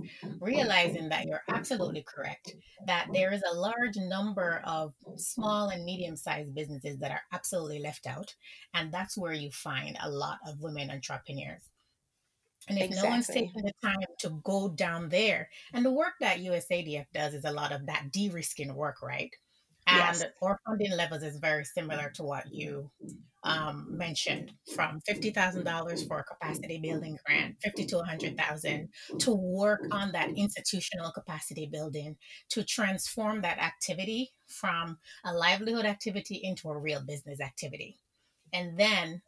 realizing 0.42 1.10
that 1.10 1.26
you're 1.26 1.44
absolutely 1.50 2.04
correct, 2.04 2.56
that 2.88 3.08
there 3.14 3.32
is 3.34 3.42
a 3.50 3.56
large 3.56 3.96
number 3.96 4.62
of 4.66 4.94
small 5.16 5.70
and 5.70 5.86
medium 5.86 6.16
sized 6.16 6.54
businesses 6.54 6.98
that 7.00 7.12
are 7.12 7.22
absolutely 7.32 7.80
left 7.80 8.06
out. 8.06 8.36
And 8.74 8.92
that's 8.92 9.18
where 9.18 9.34
you 9.34 9.50
find 9.50 9.98
a 10.02 10.10
lot 10.10 10.40
of 10.48 10.62
women 10.62 10.92
entrepreneurs. 10.92 11.70
And 12.70 12.78
if 12.78 12.86
exactly. 12.86 13.10
no 13.10 13.14
one's 13.14 13.28
taking 13.28 13.62
the 13.64 13.74
time 13.84 13.98
to 14.20 14.42
go 14.44 14.70
down 14.70 15.10
there, 15.10 15.50
and 15.74 15.86
the 15.86 15.92
work 15.92 16.14
that 16.22 16.40
USADF 16.40 17.06
does 17.14 17.34
is 17.34 17.44
a 17.44 17.52
lot 17.52 17.74
of 17.74 17.86
that 17.88 18.12
de 18.12 18.30
risking 18.30 18.74
work, 18.74 19.02
right? 19.02 19.36
And 19.88 19.98
yes. 19.98 20.24
our 20.42 20.60
funding 20.66 20.96
levels 20.96 21.24
is 21.24 21.38
very 21.38 21.66
similar 21.66 22.10
to 22.16 22.24
what 22.24 22.46
you 22.52 22.90
um, 23.44 23.88
mentioned, 23.90 24.54
from 24.74 25.02
fifty 25.06 25.30
thousand 25.30 25.66
dollars 25.66 26.06
for 26.06 26.20
a 26.20 26.24
capacity 26.24 26.80
building 26.80 27.18
grant, 27.26 27.56
fifty 27.62 27.86
to 27.88 28.00
a 28.00 28.06
hundred 28.06 28.38
thousand, 28.38 28.90
to 29.20 29.34
work 29.34 29.82
on 29.92 30.14
that 30.14 30.30
institutional 30.38 31.12
capacity 31.12 31.70
building, 31.72 32.16
to 32.50 32.64
transform 32.64 33.42
that 33.42 33.58
activity 33.58 34.32
from 34.48 34.98
a 35.26 35.34
livelihood 35.34 35.86
activity 35.86 36.40
into 36.44 36.70
a 36.70 36.78
real 36.78 37.04
business 37.06 37.42
activity, 37.42 38.00
and 38.54 38.80
then 38.80 39.22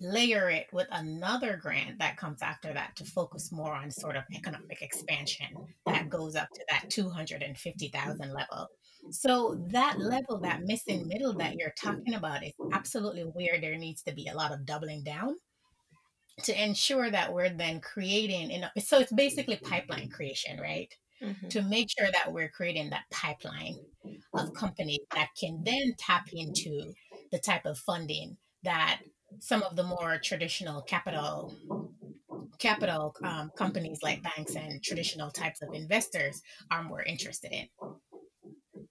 layer 0.00 0.48
it 0.48 0.66
with 0.72 0.86
another 0.92 1.56
grant 1.56 1.98
that 1.98 2.16
comes 2.16 2.40
after 2.40 2.72
that 2.72 2.94
to 2.96 3.04
focus 3.04 3.50
more 3.50 3.74
on 3.74 3.90
sort 3.90 4.16
of 4.16 4.22
economic 4.32 4.80
expansion 4.80 5.48
that 5.86 6.08
goes 6.08 6.36
up 6.36 6.48
to 6.54 6.60
that 6.70 6.88
250,000 6.88 8.32
level. 8.32 8.68
So 9.10 9.60
that 9.68 9.94
mm-hmm. 9.94 10.08
level, 10.08 10.38
that 10.40 10.62
missing 10.62 11.00
mm-hmm. 11.00 11.08
middle 11.08 11.32
that 11.34 11.50
mm-hmm. 11.50 11.58
you're 11.60 11.74
talking 11.78 12.14
about 12.14 12.44
is 12.44 12.52
absolutely 12.72 13.22
where 13.22 13.60
there 13.60 13.76
needs 13.76 14.02
to 14.02 14.14
be 14.14 14.28
a 14.28 14.34
lot 14.34 14.52
of 14.52 14.66
doubling 14.66 15.02
down 15.02 15.36
to 16.44 16.62
ensure 16.62 17.10
that 17.10 17.32
we're 17.32 17.50
then 17.50 17.80
creating, 17.80 18.50
you 18.50 18.60
know, 18.60 18.68
so 18.78 18.98
it's 18.98 19.12
basically 19.12 19.56
pipeline 19.56 20.08
creation, 20.08 20.58
right? 20.60 20.92
Mm-hmm. 21.22 21.48
To 21.48 21.62
make 21.62 21.88
sure 21.90 22.08
that 22.12 22.32
we're 22.32 22.48
creating 22.48 22.90
that 22.90 23.04
pipeline 23.10 23.76
of 24.34 24.54
companies 24.54 25.00
that 25.14 25.30
can 25.38 25.62
then 25.64 25.94
tap 25.98 26.28
into 26.32 26.92
the 27.32 27.38
type 27.40 27.66
of 27.66 27.76
funding 27.76 28.36
that 28.62 29.00
some 29.40 29.62
of 29.62 29.74
the 29.74 29.82
more 29.82 30.18
traditional 30.22 30.80
capital 30.82 31.54
capital 32.58 33.14
um, 33.22 33.50
companies 33.56 34.00
like 34.02 34.22
banks 34.22 34.56
and 34.56 34.82
traditional 34.82 35.30
types 35.30 35.62
of 35.62 35.72
investors 35.74 36.42
are 36.70 36.82
more 36.82 37.02
interested 37.02 37.52
in. 37.52 37.68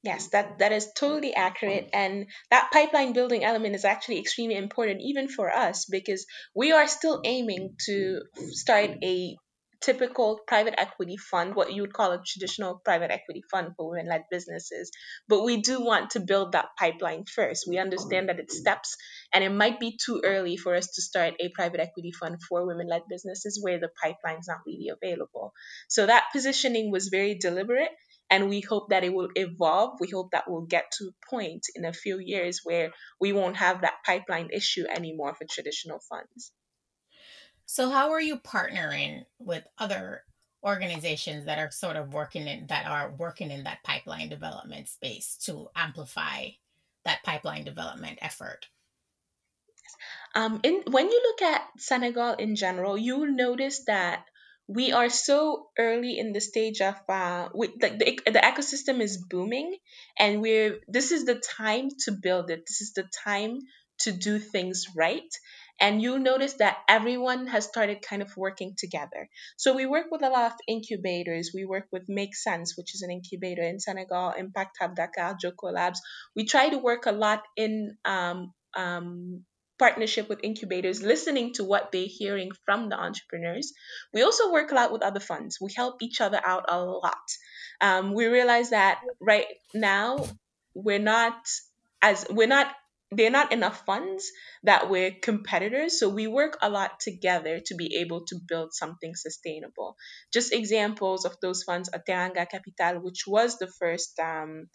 Yes, 0.08 0.30
that, 0.30 0.60
that 0.60 0.72
is 0.72 0.88
totally 0.96 1.36
accurate. 1.36 1.88
Mm-hmm. 1.88 2.00
And 2.00 2.26
that 2.50 2.70
pipeline 2.72 3.12
building 3.12 3.44
element 3.44 3.76
is 3.76 3.84
actually 3.84 4.20
extremely 4.20 4.56
important, 4.56 5.02
even 5.02 5.28
for 5.28 5.54
us, 5.54 5.84
because 5.84 6.26
we 6.56 6.72
are 6.72 6.88
still 6.88 7.22
aiming 7.26 7.76
to 7.88 8.22
start 8.52 8.92
a 9.04 9.36
typical 9.82 10.40
private 10.48 10.76
equity 10.80 11.18
fund, 11.18 11.56
what 11.56 11.74
you 11.74 11.82
would 11.82 11.92
call 11.92 12.14
a 12.14 12.22
traditional 12.26 12.82
private 12.86 13.12
equity 13.12 13.44
fund 13.52 13.74
for 13.76 13.90
women 13.90 14.08
led 14.08 14.24
businesses. 14.32 14.92
But 15.28 15.44
we 15.44 15.62
do 15.62 15.84
want 15.84 16.12
to 16.12 16.22
build 16.22 16.54
that 16.54 16.70
pipeline 16.80 17.26
first. 17.26 17.66
We 17.68 17.78
understand 17.78 18.30
that 18.30 18.40
it's 18.40 18.58
steps, 18.58 18.96
and 19.34 19.44
it 19.44 19.52
might 19.52 19.78
be 19.78 20.00
too 20.04 20.22
early 20.24 20.56
for 20.56 20.74
us 20.74 20.88
to 20.96 21.02
start 21.02 21.34
a 21.42 21.50
private 21.50 21.82
equity 21.82 22.14
fund 22.14 22.38
for 22.48 22.66
women 22.66 22.88
led 22.88 23.02
businesses 23.10 23.60
where 23.62 23.78
the 23.78 23.90
pipeline's 24.02 24.48
not 24.48 24.60
really 24.66 24.88
available. 24.88 25.52
So 25.90 26.06
that 26.06 26.32
positioning 26.32 26.92
was 26.92 27.10
very 27.10 27.38
deliberate. 27.38 27.92
And 28.30 28.50
we 28.50 28.62
hope 28.62 28.90
that 28.90 29.04
it 29.04 29.14
will 29.14 29.30
evolve. 29.36 30.00
We 30.00 30.10
hope 30.10 30.32
that 30.32 30.46
we'll 30.48 30.66
get 30.66 30.92
to 30.98 31.06
a 31.06 31.30
point 31.30 31.68
in 31.76 31.86
a 31.86 31.94
few 31.94 32.20
years 32.20 32.62
where 32.64 32.92
we 33.22 33.32
won't 33.32 33.58
have 33.58 33.82
that 33.82 34.04
pipeline 34.06 34.50
issue 34.52 34.86
anymore 34.88 35.34
for 35.36 35.46
traditional 35.50 36.00
funds. 36.10 36.52
So, 37.66 37.90
how 37.90 38.12
are 38.12 38.22
you 38.22 38.38
partnering 38.38 39.24
with 39.40 39.64
other 39.78 40.24
organizations 40.64 41.46
that 41.46 41.60
are 41.60 41.72
sort 41.72 41.96
of 41.96 42.14
working 42.14 42.48
in 42.48 42.68
that 42.68 42.86
are 42.86 43.14
working 43.18 43.52
in 43.52 43.64
that 43.64 43.84
pipeline 43.84 44.30
development 44.30 44.88
space 44.88 45.38
to 45.46 45.68
amplify 45.76 46.50
that 47.06 47.24
pipeline 47.24 47.64
development 47.64 48.20
effort? 48.22 48.68
Um, 50.36 50.60
in 50.64 50.84
when 50.90 51.10
you 51.10 51.22
look 51.24 51.42
at 51.42 51.64
Senegal 51.78 52.34
in 52.34 52.56
general, 52.56 52.98
you 52.98 53.20
will 53.20 53.32
notice 53.32 53.84
that 53.88 54.26
we 54.68 54.92
are 54.92 55.10
so 55.10 55.68
early 55.78 56.18
in 56.20 56.34
the 56.34 56.42
stage 56.42 56.82
of 56.82 56.96
uh, 57.08 57.50
we, 57.56 57.68
the, 57.68 57.90
the, 57.90 58.32
the 58.32 58.40
ecosystem 58.40 59.00
is 59.02 59.18
booming, 59.18 59.78
and 60.20 60.42
we're 60.42 60.80
this 60.88 61.12
is 61.12 61.26
the 61.26 61.42
time 61.58 61.90
to 62.06 62.12
build 62.12 62.50
it. 62.50 62.64
This 62.68 62.82
is 62.82 62.94
the 62.94 63.10
time 63.24 63.60
to 64.00 64.12
do 64.12 64.40
things 64.40 64.88
right. 64.96 65.34
And 65.80 66.02
you'll 66.02 66.20
notice 66.20 66.56
that 66.56 66.78
everyone 66.90 67.46
has 67.48 67.66
started 67.66 68.02
kind 68.02 68.24
of 68.24 68.36
working 68.36 68.74
together. 68.76 69.30
So 69.58 69.76
we 69.76 69.86
work 69.86 70.08
with 70.10 70.24
a 70.24 70.30
lot 70.30 70.52
of 70.52 70.58
incubators. 70.68 71.52
We 71.54 71.66
work 71.66 71.86
with 71.92 72.04
Make 72.08 72.36
Sense, 72.36 72.76
which 72.76 72.96
is 72.96 73.04
an 73.04 73.12
incubator 73.12 73.62
in 73.62 73.80
Senegal, 73.80 74.32
Impact 74.32 74.76
Hub 74.82 74.96
Dakar, 74.96 75.38
Jokkolabs. 75.44 76.00
We 76.36 76.46
try 76.46 76.70
to 76.70 76.80
work 76.80 77.06
a 77.06 77.12
lot 77.12 77.44
in 77.56 77.96
um, 78.06 78.54
um, 78.76 79.44
partnership 79.80 80.30
with 80.30 80.44
incubators, 80.44 81.02
listening 81.02 81.54
to 81.54 81.64
what 81.64 81.92
they're 81.92 82.08
hearing 82.08 82.52
from 82.66 82.90
the 82.90 83.00
entrepreneurs. 83.00 83.74
We 84.14 84.24
also 84.24 84.52
work 84.52 84.72
a 84.72 84.76
lot 84.76 84.92
with 84.92 85.04
other 85.04 85.20
funds. 85.20 85.60
We 85.62 85.72
help 85.76 86.02
each 86.02 86.22
other 86.22 86.42
out 86.44 86.66
a 86.68 86.80
lot. 86.84 87.16
Um, 87.80 88.14
we 88.14 88.26
realize 88.26 88.72
that 88.72 89.00
right 89.20 89.46
now 89.74 90.26
we're 90.74 91.00
not 91.00 91.36
as 92.02 92.26
we're 92.30 92.48
not 92.48 92.68
they're 93.12 93.32
not 93.32 93.54
enough 93.54 93.86
funds 93.86 94.32
that 94.64 94.90
we're 94.90 95.12
competitors 95.12 95.98
so 96.00 96.10
we 96.10 96.28
work 96.28 96.58
a 96.62 96.70
lot 96.70 97.00
together 97.00 97.60
to 97.66 97.76
be 97.76 97.98
able 98.02 98.26
to 98.26 98.36
build 98.48 98.74
something 98.74 99.16
sustainable 99.16 99.96
just 100.34 100.54
examples 100.54 101.24
of 101.24 101.36
those 101.42 101.64
funds 101.64 101.90
are 101.90 102.04
Teranga 102.08 102.46
Capital 102.50 103.02
which 103.02 103.24
was 103.26 103.58
the 103.58 103.68
first 103.68 104.20
um, 104.20 104.68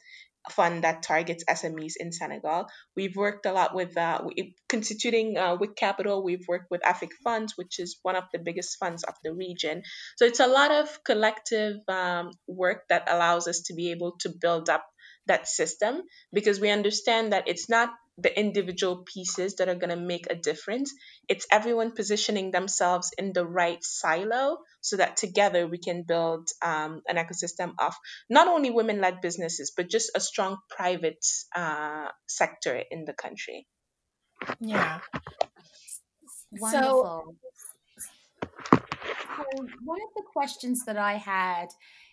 fund 0.50 0.84
that 0.84 1.02
targets 1.02 1.44
SMEs 1.48 1.94
in 1.98 2.12
Senegal. 2.12 2.66
We've 2.96 3.14
worked 3.16 3.46
a 3.46 3.52
lot 3.52 3.74
with 3.74 3.96
uh, 3.96 4.20
constituting 4.68 5.36
uh, 5.36 5.56
with 5.58 5.76
capital. 5.76 6.24
We've 6.24 6.44
worked 6.48 6.70
with 6.70 6.84
Afric 6.86 7.10
Funds, 7.22 7.54
which 7.56 7.78
is 7.78 7.98
one 8.02 8.16
of 8.16 8.24
the 8.32 8.38
biggest 8.38 8.78
funds 8.78 9.04
of 9.04 9.14
the 9.22 9.32
region. 9.32 9.82
So 10.16 10.24
it's 10.24 10.40
a 10.40 10.46
lot 10.46 10.72
of 10.72 11.04
collective 11.04 11.76
um, 11.88 12.32
work 12.48 12.84
that 12.88 13.08
allows 13.08 13.46
us 13.46 13.62
to 13.66 13.74
be 13.74 13.92
able 13.92 14.16
to 14.20 14.30
build 14.40 14.68
up 14.68 14.84
that 15.26 15.48
system 15.48 16.02
because 16.32 16.60
we 16.60 16.70
understand 16.70 17.32
that 17.32 17.48
it's 17.48 17.68
not 17.68 17.90
the 18.18 18.38
individual 18.38 19.04
pieces 19.04 19.56
that 19.56 19.68
are 19.68 19.74
going 19.74 19.90
to 19.90 19.96
make 19.96 20.26
a 20.28 20.34
difference. 20.34 20.92
It's 21.28 21.46
everyone 21.50 21.92
positioning 21.92 22.50
themselves 22.50 23.10
in 23.16 23.32
the 23.32 23.46
right 23.46 23.82
silo 23.82 24.58
so 24.80 24.96
that 24.98 25.16
together 25.16 25.66
we 25.66 25.78
can 25.78 26.02
build 26.02 26.48
um, 26.60 27.02
an 27.08 27.16
ecosystem 27.16 27.72
of 27.78 27.94
not 28.28 28.48
only 28.48 28.70
women 28.70 29.00
led 29.00 29.20
businesses, 29.22 29.72
but 29.74 29.88
just 29.88 30.10
a 30.14 30.20
strong 30.20 30.58
private 30.68 31.24
uh, 31.56 32.08
sector 32.26 32.82
in 32.90 33.04
the 33.04 33.14
country. 33.14 33.66
Yeah. 34.60 35.00
Wonderful. 36.52 37.36
So, 38.44 38.78
so, 39.36 39.66
one 39.84 40.00
of 40.02 40.14
the 40.14 40.22
questions 40.32 40.84
that 40.84 40.98
I 40.98 41.14
had 41.14 41.68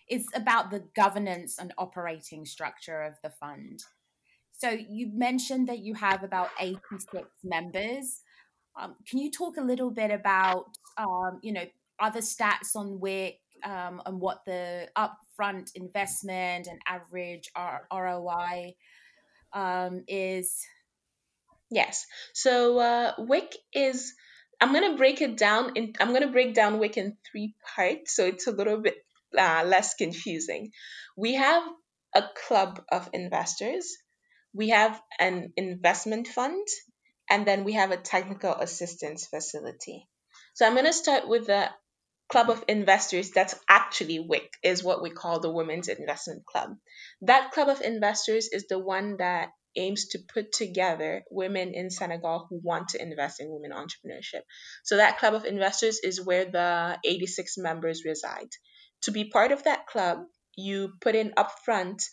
is 0.09 0.25
about 0.33 0.71
the 0.71 0.83
governance 0.95 1.57
and 1.59 1.73
operating 1.77 2.45
structure 2.45 3.01
of 3.01 3.13
the 3.23 3.29
fund. 3.29 3.83
So 4.57 4.69
you 4.69 5.09
mentioned 5.13 5.69
that 5.69 5.79
you 5.79 5.93
have 5.93 6.23
about 6.23 6.49
86 6.59 7.27
members. 7.43 8.21
Um, 8.79 8.95
can 9.07 9.19
you 9.19 9.31
talk 9.31 9.57
a 9.57 9.61
little 9.61 9.91
bit 9.91 10.11
about, 10.11 10.65
um, 10.97 11.39
you 11.41 11.53
know, 11.53 11.63
other 11.99 12.21
stats 12.21 12.75
on 12.75 12.99
WIC 12.99 13.39
um, 13.63 14.01
and 14.05 14.19
what 14.19 14.43
the 14.45 14.89
upfront 14.97 15.71
investment 15.75 16.67
and 16.67 16.79
average 16.87 17.49
R- 17.55 17.87
ROI 17.93 18.73
um, 19.53 20.03
is? 20.07 20.65
Yes. 21.71 22.05
So 22.33 22.79
uh, 22.79 23.13
WIC 23.17 23.55
is. 23.73 24.13
I'm 24.61 24.73
gonna 24.73 24.97
break 24.97 25.21
it 25.21 25.37
down. 25.37 25.71
In, 25.75 25.93
I'm 26.01 26.11
gonna 26.11 26.31
break 26.31 26.53
down 26.53 26.79
WIC 26.79 26.97
in 26.97 27.17
three 27.31 27.55
parts, 27.75 28.13
so 28.13 28.25
it's 28.25 28.47
a 28.47 28.51
little 28.51 28.81
bit 28.81 28.97
uh, 29.37 29.63
less 29.65 29.95
confusing. 29.95 30.71
We 31.17 31.35
have 31.35 31.63
a 32.15 32.23
club 32.47 32.81
of 32.91 33.09
investors 33.13 33.95
we 34.53 34.69
have 34.69 34.99
an 35.19 35.53
investment 35.57 36.27
fund, 36.27 36.67
and 37.29 37.45
then 37.45 37.63
we 37.63 37.73
have 37.73 37.91
a 37.91 37.97
technical 37.97 38.53
assistance 38.53 39.27
facility. 39.27 40.07
So 40.55 40.65
I'm 40.65 40.73
going 40.73 40.85
to 40.85 40.93
start 40.93 41.27
with 41.27 41.47
the 41.47 41.69
club 42.29 42.49
of 42.49 42.63
investors 42.67 43.31
that's 43.31 43.55
actually 43.67 44.19
WIC, 44.19 44.51
is 44.63 44.83
what 44.83 45.01
we 45.01 45.11
call 45.11 45.39
the 45.39 45.51
Women's 45.51 45.87
Investment 45.87 46.45
Club. 46.45 46.71
That 47.21 47.51
club 47.51 47.69
of 47.69 47.81
investors 47.81 48.49
is 48.51 48.65
the 48.67 48.79
one 48.79 49.17
that 49.17 49.49
aims 49.75 50.07
to 50.09 50.19
put 50.33 50.51
together 50.51 51.23
women 51.29 51.73
in 51.73 51.91
Senegal 51.91 52.47
who 52.49 52.59
want 52.63 52.89
to 52.89 53.01
invest 53.01 53.39
in 53.39 53.49
women 53.49 53.71
entrepreneurship. 53.71 54.41
So 54.83 54.97
that 54.97 55.19
club 55.19 55.35
of 55.35 55.45
investors 55.45 55.99
is 56.03 56.23
where 56.23 56.45
the 56.45 56.97
86 57.05 57.57
members 57.59 58.03
reside. 58.03 58.49
To 59.03 59.11
be 59.11 59.25
part 59.25 59.51
of 59.51 59.63
that 59.63 59.87
club, 59.87 60.19
you 60.55 60.93
put 61.01 61.15
in 61.15 61.33
upfront 61.37 62.03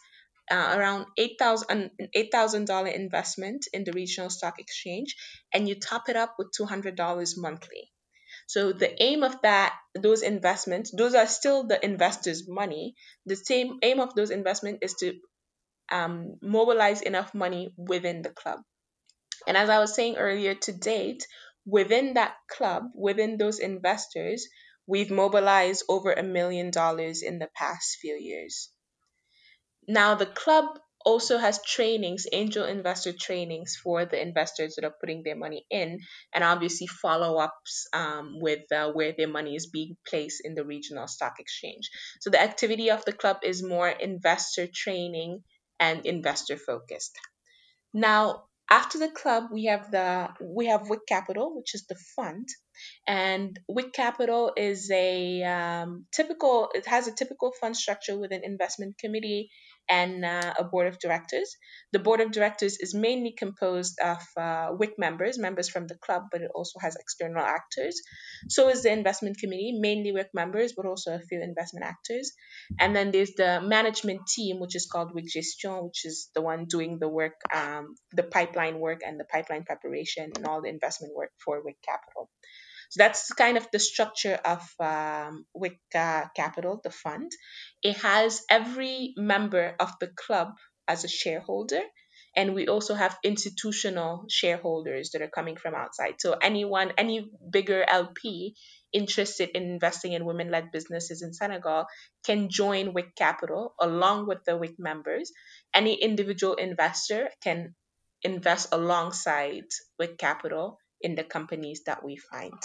uh, 0.51 0.75
around 0.77 1.07
$8,000 1.19 1.91
$8, 2.17 2.95
investment 2.95 3.67
in 3.73 3.85
the 3.85 3.93
regional 3.93 4.31
stock 4.31 4.61
exchange 4.61 5.17
and 5.53 5.69
you 5.69 5.75
top 5.75 6.09
it 6.09 6.17
up 6.17 6.35
with 6.39 6.49
$200 6.59 7.33
monthly. 7.37 7.93
So 8.47 8.73
the 8.73 9.03
aim 9.03 9.25
of 9.25 9.41
that, 9.43 9.75
those 9.95 10.23
investments, 10.23 10.93
those 10.97 11.15
are 11.15 11.27
still 11.27 11.67
the 11.67 11.85
investors' 11.85 12.49
money. 12.49 12.95
The 13.25 13.35
same 13.35 13.79
aim 13.83 13.99
of 13.99 14.15
those 14.15 14.31
investments 14.31 14.79
is 14.83 14.95
to 15.01 15.15
um, 15.91 16.37
mobilize 16.43 17.03
enough 17.03 17.35
money 17.35 17.75
within 17.77 18.23
the 18.23 18.31
club. 18.31 18.61
And 19.47 19.57
as 19.57 19.69
I 19.69 19.79
was 19.79 19.95
saying 19.95 20.17
earlier, 20.17 20.55
to 20.55 20.73
date, 20.73 21.27
within 21.65 22.15
that 22.15 22.35
club, 22.49 22.85
within 22.95 23.37
those 23.37 23.59
investors, 23.59 24.47
we've 24.87 25.11
mobilized 25.11 25.85
over 25.89 26.13
a 26.13 26.23
million 26.23 26.71
dollars 26.71 27.23
in 27.23 27.39
the 27.39 27.49
past 27.55 27.99
few 28.01 28.15
years. 28.15 28.71
Now, 29.89 30.15
the 30.15 30.27
club 30.27 30.79
also 31.05 31.39
has 31.39 31.63
trainings, 31.63 32.27
angel 32.33 32.65
investor 32.65 33.13
trainings 33.13 33.77
for 33.77 34.05
the 34.05 34.21
investors 34.21 34.75
that 34.75 34.85
are 34.85 34.95
putting 35.01 35.23
their 35.23 35.37
money 35.37 35.65
in, 35.71 36.01
and 36.35 36.43
obviously 36.43 36.89
follow 36.89 37.39
ups 37.39 37.87
um, 37.93 38.41
with 38.41 38.71
uh, 38.73 38.91
where 38.91 39.15
their 39.17 39.29
money 39.29 39.55
is 39.55 39.69
being 39.69 39.97
placed 40.05 40.43
in 40.45 40.57
the 40.57 40.65
regional 40.65 41.07
stock 41.07 41.39
exchange. 41.39 41.91
So, 42.21 42.31
the 42.31 42.43
activity 42.43 42.91
of 42.91 43.05
the 43.05 43.13
club 43.13 43.39
is 43.45 43.63
more 43.63 43.89
investor 43.89 44.67
training 44.67 45.45
and 45.79 46.05
investor 46.05 46.57
focused. 46.57 47.17
Now, 47.95 48.47
after 48.71 48.99
the 48.99 49.09
club, 49.09 49.45
we 49.53 49.65
have 49.67 49.91
the 49.91 50.29
we 50.41 50.67
have 50.67 50.89
WIC 50.89 51.07
Capital, 51.07 51.57
which 51.57 51.75
is 51.75 51.87
the 51.87 51.97
fund, 52.17 52.49
and 53.07 53.59
WIC 53.69 53.93
Capital 53.93 54.53
is 54.57 54.91
a 54.91 55.43
um, 55.45 56.07
typical. 56.13 56.71
It 56.75 56.87
has 56.87 57.07
a 57.07 57.15
typical 57.15 57.53
fund 57.61 57.77
structure 57.77 58.19
with 58.19 58.33
an 58.33 58.43
investment 58.45 58.99
committee 58.99 59.51
and 59.89 60.25
uh, 60.25 60.55
a 60.59 60.65
board 60.65 60.87
of 60.87 60.99
directors. 60.99 61.57
The 61.93 61.99
board 61.99 62.21
of 62.21 62.33
directors 62.33 62.79
is 62.79 62.95
mainly 62.95 63.35
composed 63.37 63.99
of 64.01 64.19
uh, 64.37 64.69
WIC 64.73 64.99
members, 64.99 65.39
members 65.39 65.69
from 65.69 65.87
the 65.87 65.97
club, 65.97 66.25
but 66.33 66.43
it 66.43 66.51
also 66.55 66.79
has 66.81 66.97
external 66.97 67.43
actors. 67.43 68.01
So 68.49 68.69
is 68.69 68.83
the 68.83 68.93
investment 68.93 69.39
committee, 69.39 69.79
mainly 69.79 70.13
WIC 70.13 70.31
members, 70.35 70.73
but 70.77 70.87
also 70.87 71.15
a 71.15 71.21
few 71.21 71.43
investment 71.43 71.87
actors. 71.87 72.33
And 72.79 72.95
then 72.95 73.11
there's 73.11 73.33
the 73.37 73.61
management 73.63 74.27
team, 74.27 74.61
which 74.61 74.77
is 74.77 74.87
called 74.87 75.15
WIC 75.15 75.27
Gestion, 75.27 75.85
which 75.85 76.05
is 76.05 76.31
the 76.35 76.43
one 76.43 76.67
doing 76.67 76.99
the 76.99 77.09
work, 77.09 77.35
um, 77.55 77.95
the 78.13 78.23
pipeline 78.23 78.79
work 78.79 79.01
and 79.07 79.19
the 79.21 79.25
pipeline 79.25 79.65
preparation 79.65 80.33
and 80.37 80.47
all 80.47 80.63
the 80.63 80.69
investment 80.69 81.15
work 81.15 81.31
for 81.45 81.63
WIC 81.65 81.77
Capital. 81.83 82.29
So 82.91 82.99
that's 82.99 83.33
kind 83.33 83.57
of 83.57 83.67
the 83.73 83.79
structure 83.79 84.39
of 84.45 84.63
um, 84.81 85.47
WIC 85.55 85.79
uh, 85.95 86.25
Capital, 86.35 86.81
the 86.83 86.91
fund. 86.91 87.31
It 87.83 87.97
has 87.99 88.43
every 88.51 89.15
member 89.17 89.75
of 89.79 89.93
the 90.01 90.09
club 90.09 90.49
as 90.89 91.05
a 91.05 91.09
shareholder. 91.09 91.81
And 92.37 92.55
we 92.55 92.69
also 92.69 92.95
have 92.95 93.17
institutional 93.25 94.27
shareholders 94.29 95.11
that 95.13 95.23
are 95.23 95.31
coming 95.31 95.57
from 95.57 95.75
outside. 95.75 96.17
So 96.21 96.33
anyone, 96.33 96.93
any 96.99 97.31
bigger 97.51 97.83
LP 97.89 98.55
interested 98.93 99.51
in 99.55 99.63
investing 99.63 100.13
in 100.13 100.25
women-led 100.25 100.71
businesses 100.71 101.23
in 101.23 101.33
Senegal 101.33 101.87
can 102.25 102.51
join 102.51 102.93
WIC 102.93 103.15
Capital 103.17 103.75
along 103.81 104.27
with 104.27 104.45
the 104.45 104.57
WIC 104.57 104.75
members. 104.79 105.33
Any 105.75 105.95
individual 105.95 106.55
investor 106.55 107.31
can 107.43 107.75
invest 108.23 108.69
alongside 108.73 109.65
WIC 109.99 110.19
Capital 110.19 110.79
in 111.01 111.15
the 111.15 111.25
companies 111.25 111.83
that 111.87 112.05
we 112.05 112.17
find. 112.17 112.59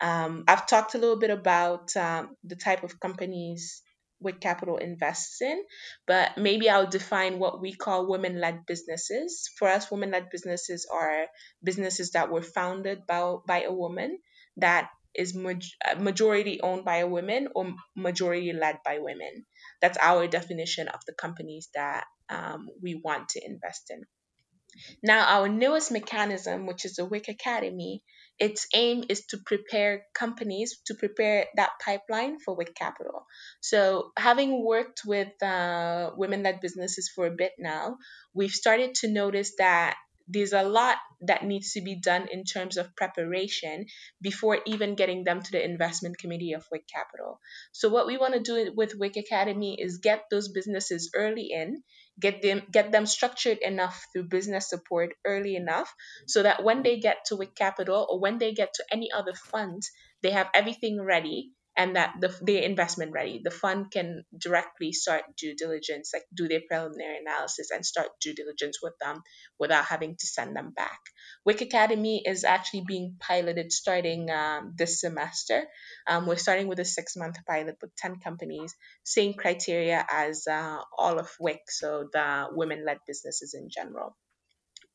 Um, 0.00 0.44
I've 0.48 0.66
talked 0.66 0.94
a 0.94 0.98
little 0.98 1.18
bit 1.18 1.30
about 1.30 1.96
um, 1.96 2.36
the 2.44 2.56
type 2.56 2.82
of 2.82 3.00
companies 3.00 3.82
WIC 4.20 4.40
Capital 4.40 4.76
invests 4.78 5.40
in, 5.42 5.62
but 6.06 6.36
maybe 6.38 6.68
I'll 6.68 6.86
define 6.86 7.38
what 7.38 7.60
we 7.60 7.74
call 7.74 8.06
women 8.08 8.40
led 8.40 8.66
businesses. 8.66 9.50
For 9.58 9.68
us, 9.68 9.90
women 9.90 10.10
led 10.10 10.30
businesses 10.30 10.86
are 10.92 11.26
businesses 11.62 12.12
that 12.12 12.30
were 12.30 12.42
founded 12.42 13.06
by, 13.06 13.36
by 13.46 13.62
a 13.62 13.72
woman 13.72 14.18
that 14.56 14.90
is 15.14 15.36
uh, 15.36 15.94
majority 16.00 16.60
owned 16.60 16.84
by 16.84 16.96
a 16.96 17.06
woman 17.06 17.48
or 17.54 17.72
majority 17.94 18.52
led 18.52 18.78
by 18.84 18.98
women. 18.98 19.46
That's 19.80 19.98
our 20.00 20.26
definition 20.26 20.88
of 20.88 21.00
the 21.06 21.14
companies 21.14 21.68
that 21.74 22.04
um, 22.28 22.68
we 22.82 23.00
want 23.02 23.28
to 23.30 23.44
invest 23.44 23.90
in. 23.90 24.02
Now, 25.02 25.26
our 25.26 25.48
newest 25.48 25.92
mechanism, 25.92 26.66
which 26.66 26.84
is 26.84 26.96
the 26.96 27.04
WIC 27.04 27.28
Academy, 27.28 28.02
its 28.38 28.66
aim 28.74 29.04
is 29.08 29.26
to 29.26 29.38
prepare 29.38 30.06
companies 30.12 30.80
to 30.86 30.94
prepare 30.94 31.46
that 31.56 31.70
pipeline 31.84 32.40
for 32.40 32.56
WIC 32.56 32.74
Capital. 32.74 33.26
So, 33.60 34.10
having 34.16 34.64
worked 34.64 35.02
with 35.06 35.40
uh, 35.42 36.10
women 36.16 36.42
led 36.42 36.60
businesses 36.60 37.10
for 37.14 37.26
a 37.26 37.36
bit 37.36 37.52
now, 37.58 37.98
we've 38.32 38.50
started 38.50 38.94
to 38.96 39.08
notice 39.08 39.52
that 39.58 39.96
there's 40.26 40.52
a 40.52 40.62
lot 40.62 40.96
that 41.20 41.44
needs 41.44 41.72
to 41.72 41.82
be 41.82 42.00
done 42.00 42.28
in 42.30 42.44
terms 42.44 42.76
of 42.76 42.96
preparation 42.96 43.86
before 44.20 44.58
even 44.66 44.94
getting 44.94 45.24
them 45.24 45.42
to 45.42 45.52
the 45.52 45.64
investment 45.64 46.18
committee 46.18 46.52
of 46.52 46.64
WIC 46.72 46.86
Capital. 46.88 47.40
So 47.72 47.88
what 47.88 48.06
we 48.06 48.16
want 48.16 48.34
to 48.34 48.40
do 48.40 48.72
with 48.74 48.98
WIC 48.98 49.16
Academy 49.16 49.76
is 49.80 49.98
get 49.98 50.24
those 50.30 50.48
businesses 50.48 51.10
early 51.14 51.50
in, 51.52 51.82
get 52.20 52.42
them 52.42 52.62
get 52.70 52.92
them 52.92 53.06
structured 53.06 53.58
enough 53.58 54.06
through 54.12 54.24
business 54.28 54.68
support 54.68 55.14
early 55.24 55.56
enough 55.56 55.92
so 56.26 56.42
that 56.42 56.62
when 56.62 56.82
they 56.82 57.00
get 57.00 57.24
to 57.26 57.36
WIC 57.36 57.54
Capital 57.54 58.06
or 58.08 58.20
when 58.20 58.38
they 58.38 58.52
get 58.52 58.74
to 58.74 58.84
any 58.92 59.10
other 59.10 59.32
fund, 59.34 59.82
they 60.22 60.30
have 60.30 60.48
everything 60.54 61.00
ready 61.00 61.53
and 61.76 61.96
that 61.96 62.14
the, 62.20 62.34
the 62.42 62.64
investment 62.64 63.12
ready. 63.12 63.40
The 63.42 63.50
fund 63.50 63.90
can 63.90 64.24
directly 64.36 64.92
start 64.92 65.22
due 65.36 65.56
diligence, 65.56 66.12
like 66.14 66.22
do 66.32 66.46
their 66.46 66.60
preliminary 66.68 67.18
analysis 67.18 67.70
and 67.70 67.84
start 67.84 68.08
due 68.20 68.34
diligence 68.34 68.78
with 68.82 68.94
them 69.00 69.22
without 69.58 69.84
having 69.84 70.14
to 70.16 70.26
send 70.26 70.56
them 70.56 70.72
back. 70.74 71.00
WIC 71.44 71.62
Academy 71.62 72.22
is 72.24 72.44
actually 72.44 72.84
being 72.86 73.16
piloted 73.18 73.72
starting 73.72 74.30
um, 74.30 74.74
this 74.76 75.00
semester. 75.00 75.64
Um, 76.06 76.26
we're 76.26 76.36
starting 76.36 76.68
with 76.68 76.78
a 76.78 76.84
six 76.84 77.16
month 77.16 77.36
pilot 77.46 77.76
with 77.82 77.94
10 77.96 78.20
companies, 78.20 78.74
same 79.02 79.34
criteria 79.34 80.04
as 80.10 80.46
uh, 80.46 80.78
all 80.96 81.18
of 81.18 81.28
WIC, 81.40 81.60
so 81.68 82.08
the 82.12 82.46
women 82.52 82.84
led 82.86 82.98
businesses 83.06 83.54
in 83.54 83.68
general. 83.68 84.16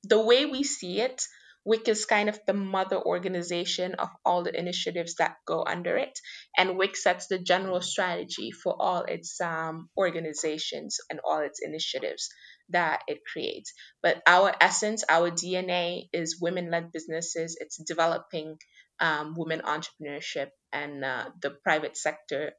The 0.04 0.22
way 0.22 0.46
we 0.46 0.64
see 0.64 1.02
it, 1.02 1.24
WIC 1.66 1.88
is 1.90 2.06
kind 2.06 2.30
of 2.30 2.40
the 2.48 2.54
mother 2.54 2.98
organization 2.98 3.96
of 3.96 4.10
all 4.26 4.44
the 4.44 4.58
initiatives 4.58 5.16
that 5.16 5.36
go 5.46 5.64
under 5.64 5.98
it, 5.98 6.18
and 6.58 6.78
WIC 6.78 6.96
sets 6.96 7.28
the 7.28 7.38
general 7.40 7.82
strategy 7.82 8.52
for 8.52 8.76
all 8.80 9.04
its 9.04 9.40
um, 9.42 9.90
organizations 9.98 10.98
and 11.10 11.20
all 11.24 11.40
its 11.40 11.60
initiatives 11.62 12.30
that 12.70 13.02
it 13.08 13.20
creates. 13.32 13.74
But 14.02 14.22
our 14.26 14.54
essence, 14.62 15.04
our 15.10 15.32
DNA 15.32 16.10
is 16.14 16.40
women 16.42 16.72
led 16.72 16.92
businesses, 16.92 17.58
it's 17.60 17.78
developing 17.84 18.58
um, 19.00 19.34
women 19.38 19.62
entrepreneurship 19.62 20.50
and 20.72 21.04
uh, 21.04 21.30
the 21.42 21.52
private 21.52 21.98
sector 21.98 22.54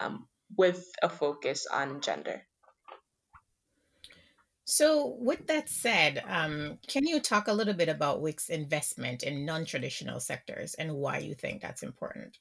um, 0.00 0.28
with 0.56 0.84
a 1.02 1.08
focus 1.08 1.66
on 1.66 2.00
gender. 2.00 2.46
So, 4.68 5.16
with 5.20 5.46
that 5.46 5.68
said, 5.68 6.24
um, 6.26 6.78
can 6.88 7.06
you 7.06 7.20
talk 7.20 7.46
a 7.46 7.52
little 7.52 7.72
bit 7.72 7.88
about 7.88 8.20
WIC's 8.20 8.48
investment 8.48 9.22
in 9.22 9.46
non-traditional 9.46 10.18
sectors 10.18 10.74
and 10.74 10.96
why 10.96 11.18
you 11.18 11.34
think 11.36 11.62
that's 11.62 11.84
important? 11.84 12.36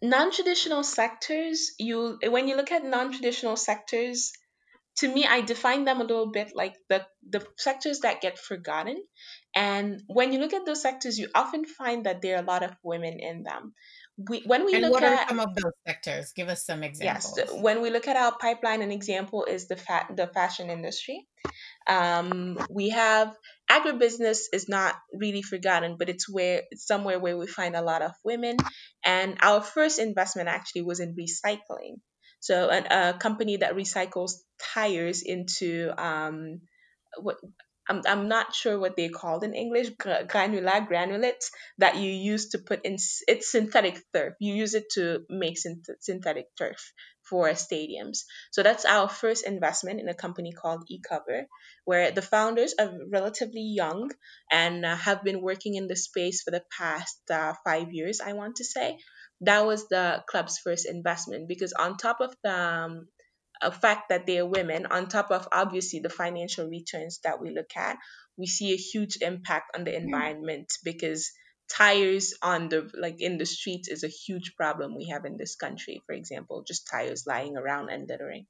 Non-traditional 0.00 0.82
sectors, 0.82 1.72
you 1.78 2.18
when 2.26 2.48
you 2.48 2.56
look 2.56 2.72
at 2.72 2.82
non-traditional 2.82 3.56
sectors, 3.56 4.32
to 4.96 5.12
me, 5.12 5.26
I 5.26 5.42
define 5.42 5.84
them 5.84 6.00
a 6.00 6.04
little 6.04 6.30
bit 6.30 6.52
like 6.54 6.74
the 6.88 7.06
the 7.28 7.46
sectors 7.58 8.00
that 8.00 8.22
get 8.22 8.38
forgotten. 8.38 8.96
And 9.54 10.02
when 10.06 10.32
you 10.32 10.38
look 10.38 10.54
at 10.54 10.64
those 10.64 10.80
sectors, 10.80 11.18
you 11.18 11.28
often 11.34 11.66
find 11.66 12.06
that 12.06 12.22
there 12.22 12.36
are 12.36 12.42
a 12.42 12.46
lot 12.46 12.62
of 12.62 12.74
women 12.82 13.20
in 13.20 13.42
them. 13.42 13.74
We, 14.28 14.42
when 14.44 14.66
we 14.66 14.74
And 14.74 14.82
look 14.82 14.92
what 14.92 15.04
are 15.04 15.14
at 15.14 15.28
some 15.28 15.40
of 15.40 15.54
those 15.54 15.72
sectors? 15.86 16.32
Give 16.32 16.48
us 16.48 16.66
some 16.66 16.82
examples 16.82 17.38
Yes, 17.38 17.62
when 17.62 17.80
we 17.80 17.90
look 17.90 18.08
at 18.08 18.16
our 18.16 18.36
pipeline, 18.36 18.82
an 18.82 18.90
example 18.90 19.44
is 19.44 19.68
the 19.68 19.76
fa- 19.76 20.08
the 20.14 20.26
fashion 20.26 20.68
industry. 20.68 21.26
Um, 21.86 22.58
we 22.70 22.90
have 22.90 23.34
agribusiness 23.70 24.40
is 24.52 24.68
not 24.68 24.94
really 25.12 25.42
forgotten, 25.42 25.96
but 25.98 26.08
it's 26.08 26.28
where 26.28 26.62
it's 26.70 26.86
somewhere 26.86 27.18
where 27.18 27.38
we 27.38 27.46
find 27.46 27.74
a 27.74 27.82
lot 27.82 28.02
of 28.02 28.12
women. 28.24 28.56
And 29.04 29.38
our 29.40 29.60
first 29.60 29.98
investment 29.98 30.48
actually 30.48 30.82
was 30.82 31.00
in 31.00 31.16
recycling. 31.16 32.00
So 32.40 32.68
an, 32.68 32.86
a 32.90 33.18
company 33.18 33.58
that 33.58 33.74
recycles 33.74 34.32
tires 34.74 35.22
into 35.22 35.92
um, 35.96 36.60
what 37.18 37.36
I'm, 37.90 38.02
I'm 38.06 38.28
not 38.28 38.54
sure 38.54 38.78
what 38.78 38.96
they 38.96 39.08
called 39.08 39.42
in 39.42 39.52
English, 39.52 39.90
gra- 39.98 40.24
granular, 40.24 40.86
granulates 40.88 41.50
that 41.78 41.96
you 41.96 42.10
use 42.10 42.50
to 42.50 42.58
put 42.58 42.84
in, 42.84 42.94
it's 43.26 43.50
synthetic 43.50 44.00
turf. 44.14 44.34
You 44.38 44.54
use 44.54 44.74
it 44.74 44.90
to 44.94 45.24
make 45.28 45.56
synth- 45.58 45.98
synthetic 46.00 46.46
turf 46.56 46.92
for 47.28 47.48
stadiums. 47.50 48.20
So 48.52 48.62
that's 48.62 48.84
our 48.84 49.08
first 49.08 49.44
investment 49.44 50.00
in 50.00 50.08
a 50.08 50.14
company 50.14 50.52
called 50.52 50.88
eCover, 50.90 51.46
where 51.84 52.12
the 52.12 52.22
founders 52.22 52.74
are 52.78 52.92
relatively 53.12 53.62
young 53.62 54.10
and 54.52 54.86
uh, 54.86 54.94
have 54.96 55.24
been 55.24 55.42
working 55.42 55.74
in 55.74 55.88
the 55.88 55.96
space 55.96 56.42
for 56.42 56.52
the 56.52 56.62
past 56.78 57.18
uh, 57.30 57.54
five 57.64 57.92
years, 57.92 58.20
I 58.20 58.34
want 58.34 58.56
to 58.56 58.64
say. 58.64 58.98
That 59.42 59.66
was 59.66 59.88
the 59.88 60.22
club's 60.28 60.58
first 60.58 60.86
investment 60.86 61.48
because 61.48 61.72
on 61.72 61.96
top 61.96 62.20
of 62.20 62.34
the 62.44 62.54
um, 62.54 63.08
a 63.60 63.70
fact 63.70 64.08
that 64.08 64.26
they 64.26 64.38
are 64.38 64.46
women, 64.46 64.86
on 64.86 65.08
top 65.08 65.30
of 65.30 65.48
obviously 65.52 66.00
the 66.00 66.08
financial 66.08 66.68
returns 66.68 67.20
that 67.24 67.40
we 67.40 67.50
look 67.50 67.76
at, 67.76 67.96
we 68.36 68.46
see 68.46 68.72
a 68.72 68.76
huge 68.76 69.18
impact 69.20 69.76
on 69.76 69.84
the 69.84 69.90
hmm. 69.90 70.04
environment 70.04 70.72
because 70.84 71.30
tires 71.70 72.34
on 72.42 72.68
the 72.68 72.90
like 72.98 73.20
in 73.20 73.38
the 73.38 73.46
streets 73.46 73.88
is 73.88 74.02
a 74.02 74.08
huge 74.08 74.54
problem 74.56 74.96
we 74.96 75.08
have 75.08 75.24
in 75.24 75.36
this 75.36 75.56
country. 75.56 76.02
For 76.06 76.14
example 76.14 76.64
just 76.66 76.88
tires 76.90 77.26
lying 77.26 77.56
around 77.56 77.90
and 77.90 78.08
littering 78.08 78.46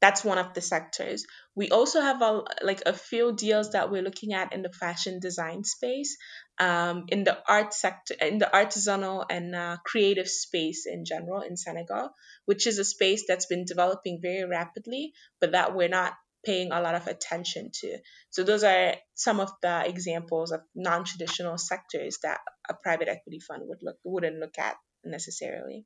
that's 0.00 0.24
one 0.24 0.38
of 0.38 0.54
the 0.54 0.60
sectors. 0.60 1.24
We 1.54 1.70
also 1.70 2.00
have 2.00 2.22
a 2.22 2.42
like 2.62 2.82
a 2.86 2.92
few 2.92 3.34
deals 3.34 3.72
that 3.72 3.90
we're 3.90 4.02
looking 4.02 4.32
at 4.32 4.52
in 4.52 4.62
the 4.62 4.72
fashion 4.72 5.20
design 5.20 5.64
space, 5.64 6.16
um, 6.58 7.04
in 7.08 7.24
the 7.24 7.38
art 7.46 7.74
sector, 7.74 8.14
in 8.20 8.38
the 8.38 8.50
artisanal 8.52 9.26
and 9.28 9.54
uh, 9.54 9.76
creative 9.84 10.28
space 10.28 10.86
in 10.86 11.04
general 11.04 11.42
in 11.42 11.56
Senegal, 11.56 12.10
which 12.46 12.66
is 12.66 12.78
a 12.78 12.84
space 12.84 13.24
that's 13.28 13.46
been 13.46 13.64
developing 13.64 14.20
very 14.22 14.44
rapidly, 14.44 15.12
but 15.40 15.52
that 15.52 15.74
we're 15.74 15.88
not 15.88 16.14
paying 16.44 16.72
a 16.72 16.80
lot 16.80 16.94
of 16.94 17.06
attention 17.06 17.70
to. 17.72 17.98
So 18.30 18.42
those 18.42 18.64
are 18.64 18.94
some 19.14 19.40
of 19.40 19.52
the 19.60 19.86
examples 19.86 20.52
of 20.52 20.62
non-traditional 20.74 21.58
sectors 21.58 22.18
that 22.22 22.40
a 22.68 22.74
private 22.74 23.08
equity 23.08 23.40
fund 23.40 23.62
would 23.66 23.82
look 23.82 23.96
wouldn't 24.04 24.38
look 24.38 24.58
at 24.58 24.76
necessarily. 25.04 25.84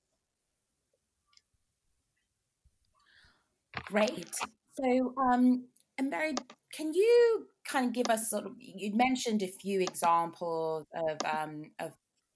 Great. 3.83 4.35
So, 4.73 5.15
um, 5.19 5.67
and 5.99 6.11
Mary, 6.11 6.35
can 6.73 6.93
you 6.93 7.47
kind 7.67 7.87
of 7.87 7.93
give 7.93 8.09
us 8.09 8.31
sort 8.31 8.47
of, 8.47 8.53
you 8.59 8.95
mentioned 8.95 9.43
a 9.43 9.49
few 9.49 9.81
examples 9.81 10.87
of, 10.95 11.19
um, 11.25 11.71
of, 11.81 11.93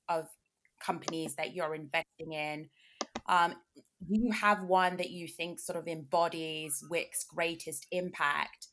of 0.09 0.27
companies 0.85 1.35
that 1.37 1.55
you're 1.55 1.74
investing 1.74 2.33
in. 2.33 2.68
Um, 3.29 3.55
do 3.77 4.14
you 4.20 4.33
have 4.33 4.62
one 4.62 4.96
that 4.96 5.11
you 5.11 5.27
think 5.29 5.59
sort 5.61 5.79
of 5.79 5.87
embodies 5.88 6.85
WIC's 6.88 7.24
greatest 7.35 7.87
impact? 7.90 8.68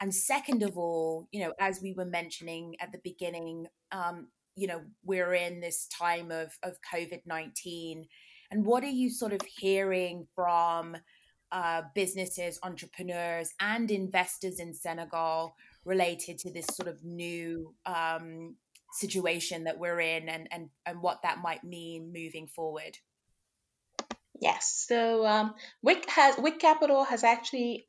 And 0.00 0.14
second 0.14 0.62
of 0.62 0.76
all, 0.76 1.28
you 1.30 1.40
know, 1.40 1.54
as 1.60 1.80
we 1.80 1.92
were 1.92 2.04
mentioning 2.04 2.74
at 2.80 2.92
the 2.92 3.00
beginning, 3.02 3.66
um, 3.92 4.28
you 4.56 4.66
know, 4.66 4.82
we're 5.04 5.34
in 5.34 5.60
this 5.60 5.86
time 5.86 6.30
of, 6.30 6.52
of 6.62 6.76
COVID 6.92 7.20
19. 7.26 8.04
And 8.50 8.66
what 8.66 8.84
are 8.84 8.88
you 8.88 9.10
sort 9.10 9.32
of 9.32 9.40
hearing 9.58 10.26
from 10.34 10.96
uh, 11.54 11.82
businesses, 11.94 12.58
entrepreneurs, 12.64 13.54
and 13.60 13.90
investors 13.90 14.58
in 14.58 14.74
Senegal 14.74 15.54
related 15.84 16.36
to 16.38 16.50
this 16.50 16.66
sort 16.72 16.88
of 16.88 17.04
new 17.04 17.72
um, 17.86 18.56
situation 18.92 19.64
that 19.64 19.78
we're 19.78 20.00
in 20.00 20.28
and, 20.28 20.48
and, 20.50 20.68
and 20.84 21.00
what 21.00 21.22
that 21.22 21.38
might 21.38 21.62
mean 21.62 22.12
moving 22.12 22.48
forward? 22.48 22.98
Yes. 24.40 24.84
So 24.88 25.24
um, 25.24 25.54
WIC 25.80 26.10
has 26.10 26.36
WIC 26.36 26.58
Capital 26.58 27.04
has 27.04 27.22
actually 27.22 27.86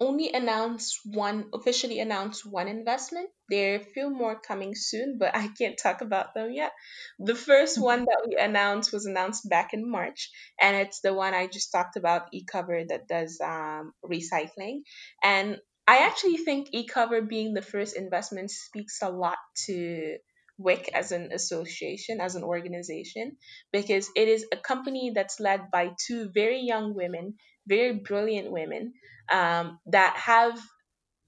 only 0.00 0.32
announced 0.32 1.00
one, 1.04 1.50
officially 1.52 1.98
announced 1.98 2.46
one 2.46 2.68
investment. 2.68 3.30
There 3.48 3.72
are 3.72 3.76
a 3.76 3.84
few 3.84 4.10
more 4.10 4.38
coming 4.38 4.74
soon, 4.74 5.16
but 5.18 5.34
I 5.34 5.48
can't 5.48 5.78
talk 5.80 6.00
about 6.00 6.34
them 6.34 6.52
yet. 6.52 6.72
The 7.18 7.34
first 7.34 7.80
one 7.80 8.04
that 8.04 8.26
we 8.28 8.36
announced 8.36 8.92
was 8.92 9.06
announced 9.06 9.48
back 9.48 9.72
in 9.72 9.90
March, 9.90 10.30
and 10.60 10.76
it's 10.76 11.00
the 11.00 11.14
one 11.14 11.34
I 11.34 11.46
just 11.46 11.72
talked 11.72 11.96
about, 11.96 12.28
eCover, 12.32 12.86
that 12.88 13.08
does 13.08 13.40
um, 13.42 13.92
recycling. 14.04 14.82
And 15.22 15.58
I 15.86 16.06
actually 16.06 16.36
think 16.36 16.68
eCover 16.72 17.26
being 17.26 17.54
the 17.54 17.62
first 17.62 17.96
investment 17.96 18.50
speaks 18.50 19.00
a 19.02 19.10
lot 19.10 19.38
to 19.66 20.18
WIC 20.58 20.90
as 20.92 21.12
an 21.12 21.30
association, 21.32 22.20
as 22.20 22.34
an 22.34 22.42
organization, 22.42 23.36
because 23.72 24.10
it 24.14 24.28
is 24.28 24.44
a 24.52 24.56
company 24.56 25.12
that's 25.14 25.40
led 25.40 25.70
by 25.72 25.90
two 26.06 26.30
very 26.34 26.60
young 26.60 26.94
women, 26.94 27.34
very 27.68 27.94
brilliant 27.94 28.50
women 28.50 28.94
um, 29.30 29.78
that 29.86 30.16
have 30.16 30.58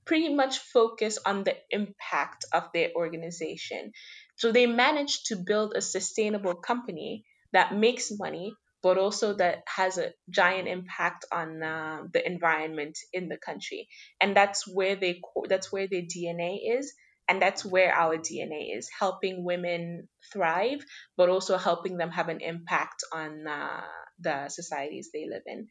pretty 0.05 0.35
much 0.35 0.59
focused 0.59 1.20
on 1.24 1.44
the 1.44 1.57
impact 1.70 2.44
of 2.53 2.64
their 2.74 2.90
organization. 2.96 3.92
So 4.37 4.50
they 4.50 4.66
managed 4.66 5.26
to 5.26 5.37
build 5.37 5.74
a 5.76 5.81
sustainable 5.81 6.55
company 6.55 7.24
that 7.53 7.74
makes 7.74 8.11
money, 8.18 8.55
but 8.83 8.96
also 8.98 9.35
that 9.35 9.62
has 9.68 9.98
a 9.98 10.12
giant 10.29 10.66
impact 10.66 11.26
on 11.31 11.62
uh, 11.62 12.03
the 12.12 12.26
environment 12.26 12.98
in 13.12 13.29
the 13.29 13.37
country. 13.37 13.88
And 14.20 14.37
that's 14.37 14.66
where 14.66 14.96
they 14.96 15.20
that's 15.48 15.70
where 15.70 15.87
their 15.87 16.03
DNA 16.03 16.59
is. 16.79 16.92
And 17.29 17.40
that's 17.40 17.64
where 17.64 17.94
our 17.94 18.16
DNA 18.16 18.76
is 18.76 18.88
helping 18.98 19.44
women 19.44 20.09
thrive, 20.33 20.85
but 21.16 21.29
also 21.29 21.57
helping 21.57 21.96
them 21.96 22.11
have 22.11 22.29
an 22.29 22.40
impact 22.40 23.05
on 23.14 23.46
uh, 23.46 23.83
the 24.18 24.48
societies 24.48 25.11
they 25.12 25.29
live 25.31 25.42
in 25.46 25.68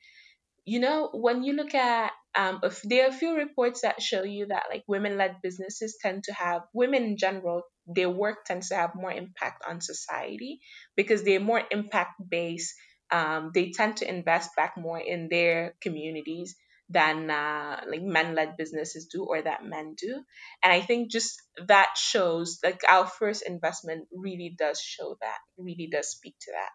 you 0.65 0.79
know, 0.79 1.09
when 1.13 1.43
you 1.43 1.53
look 1.53 1.73
at 1.75 2.11
um, 2.35 2.59
if 2.63 2.81
there 2.83 3.05
are 3.05 3.09
a 3.09 3.13
few 3.13 3.35
reports 3.35 3.81
that 3.81 4.01
show 4.01 4.23
you 4.23 4.47
that 4.47 4.65
like 4.69 4.83
women-led 4.87 5.37
businesses 5.41 5.97
tend 6.01 6.23
to 6.25 6.33
have 6.33 6.61
women 6.73 7.03
in 7.03 7.17
general, 7.17 7.63
their 7.87 8.09
work 8.09 8.45
tends 8.45 8.69
to 8.69 8.75
have 8.75 8.91
more 8.95 9.11
impact 9.11 9.63
on 9.67 9.81
society 9.81 10.59
because 10.95 11.23
they're 11.23 11.39
more 11.39 11.61
impact-based. 11.71 12.73
Um, 13.11 13.51
they 13.53 13.71
tend 13.71 13.97
to 13.97 14.09
invest 14.09 14.55
back 14.55 14.77
more 14.77 14.99
in 14.99 15.27
their 15.29 15.73
communities 15.81 16.55
than 16.89 17.29
uh, 17.29 17.81
like 17.89 18.01
men-led 18.01 18.57
businesses 18.57 19.07
do 19.11 19.23
or 19.23 19.41
that 19.41 19.65
men 19.65 19.95
do. 19.97 20.21
And 20.63 20.73
I 20.73 20.81
think 20.81 21.11
just 21.11 21.41
that 21.67 21.89
shows 21.97 22.59
like 22.63 22.81
our 22.87 23.07
first 23.07 23.43
investment 23.45 24.07
really 24.11 24.55
does 24.57 24.79
show 24.79 25.17
that, 25.21 25.37
really 25.57 25.89
does 25.91 26.09
speak 26.09 26.35
to 26.41 26.51
that. 26.51 26.69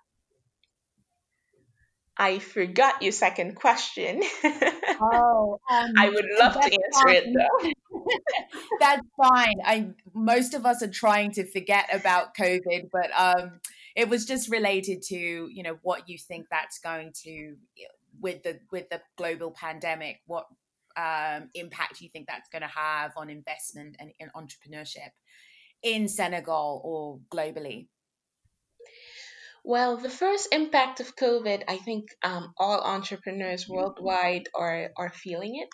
I 2.16 2.38
forgot 2.38 3.03
your 3.03 3.12
second 3.12 3.57
question. 3.57 4.22
Oh, 5.12 5.59
um, 5.72 5.92
I 5.98 6.09
would 6.09 6.24
love 6.38 6.55
to 6.55 6.61
answer 6.61 7.09
it 7.09 7.27
though. 7.35 7.70
That's 8.81 9.03
fine. 9.20 9.57
I 9.64 9.88
most 10.14 10.55
of 10.55 10.64
us 10.64 10.83
are 10.83 10.90
trying 10.90 11.33
to 11.33 11.44
forget 11.44 11.92
about 11.92 12.37
COVID, 12.37 12.90
but 12.92 13.11
um, 13.16 13.61
it 13.96 14.09
was 14.09 14.24
just 14.24 14.50
related 14.50 15.03
to 15.09 15.16
you 15.16 15.62
know 15.64 15.79
what 15.83 16.09
you 16.09 16.16
think 16.16 16.46
that's 16.48 16.79
going 16.79 17.12
to 17.24 17.57
with 18.20 18.44
the 18.44 18.61
with 18.70 18.88
the 18.88 19.00
global 19.16 19.50
pandemic. 19.50 20.20
What 20.27 20.46
um, 20.96 21.50
impact 21.55 21.98
do 21.98 22.05
you 22.05 22.11
think 22.11 22.29
that's 22.29 22.48
going 22.48 22.62
to 22.62 22.68
have 22.68 23.12
on 23.16 23.31
investment 23.31 23.96
and 23.98 24.12
in 24.20 24.31
entrepreneurship 24.37 25.11
in 25.83 26.07
Senegal 26.09 26.81
or 26.85 27.18
globally? 27.37 27.88
Well, 29.66 29.96
the 29.96 30.11
first 30.11 30.48
impact 30.53 31.00
of 31.00 31.16
COVID, 31.16 31.64
I 31.66 31.79
think 31.79 32.11
um, 32.22 32.53
all 32.59 32.81
entrepreneurs 32.83 33.66
worldwide 33.66 34.50
are, 34.55 34.90
are 34.94 35.11
feeling 35.11 35.57
it. 35.57 35.72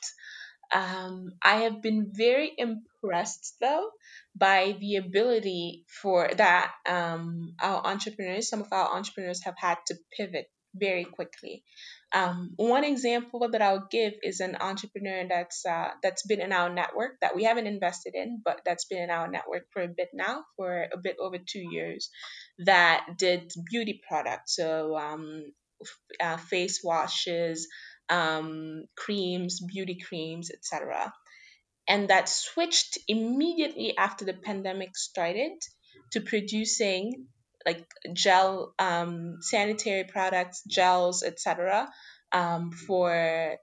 Um, 0.72 1.33
I 1.42 1.62
have 1.62 1.83
been 1.83 2.12
very 2.12 2.53
impressed 2.57 3.57
though 3.61 3.90
by 4.37 4.76
the 4.79 4.96
ability 4.96 5.87
for 5.88 6.31
that 6.33 6.72
um, 6.88 7.55
our 7.61 7.85
entrepreneurs, 7.85 8.48
some 8.48 8.61
of 8.61 8.72
our 8.72 8.94
entrepreneurs 8.94 9.42
have 9.42 9.57
had 9.59 9.79
to 9.88 9.96
pivot 10.16 10.46
very 10.74 11.05
quickly. 11.05 11.64
Um, 12.12 12.53
one 12.57 12.85
example 12.85 13.48
that 13.50 13.62
I'll 13.62 13.87
give 13.90 14.14
is 14.22 14.40
an 14.40 14.57
entrepreneur 14.61 15.26
that's 15.29 15.64
uh, 15.64 15.90
that's 16.03 16.26
been 16.26 16.40
in 16.40 16.53
our 16.53 16.72
network 16.72 17.20
that 17.20 17.37
we 17.37 17.44
haven't 17.44 17.66
invested 17.66 18.14
in, 18.14 18.40
but 18.44 18.61
that's 18.64 18.85
been 18.85 19.03
in 19.03 19.11
our 19.11 19.29
network 19.29 19.66
for 19.72 19.83
a 19.83 19.88
bit 19.88 20.09
now, 20.12 20.44
for 20.57 20.87
a 20.92 20.98
bit 20.98 21.16
over 21.20 21.38
two 21.38 21.64
years, 21.70 22.11
that 22.64 23.07
did 23.18 23.53
beauty 23.70 24.01
products, 24.07 24.57
so 24.57 24.96
um, 24.96 25.53
uh, 26.20 26.37
face 26.37 26.81
washes, 26.83 27.68
um, 28.09 28.85
creams, 28.96 29.61
beauty 29.61 29.99
creams, 30.07 30.51
etc. 30.51 31.12
And 31.88 32.09
that 32.09 32.29
switched 32.29 32.99
immediately 33.09 33.96
after 33.96 34.25
the 34.25 34.35
pandemic 34.35 34.96
started 34.96 35.53
to 36.12 36.20
producing 36.20 37.27
like 37.66 37.85
gel, 38.12 38.75
um, 38.79 39.38
sanitary 39.40 40.05
products, 40.05 40.62
gels, 40.68 41.23
etc. 41.23 41.88
Um, 42.33 42.70
for 42.73 43.57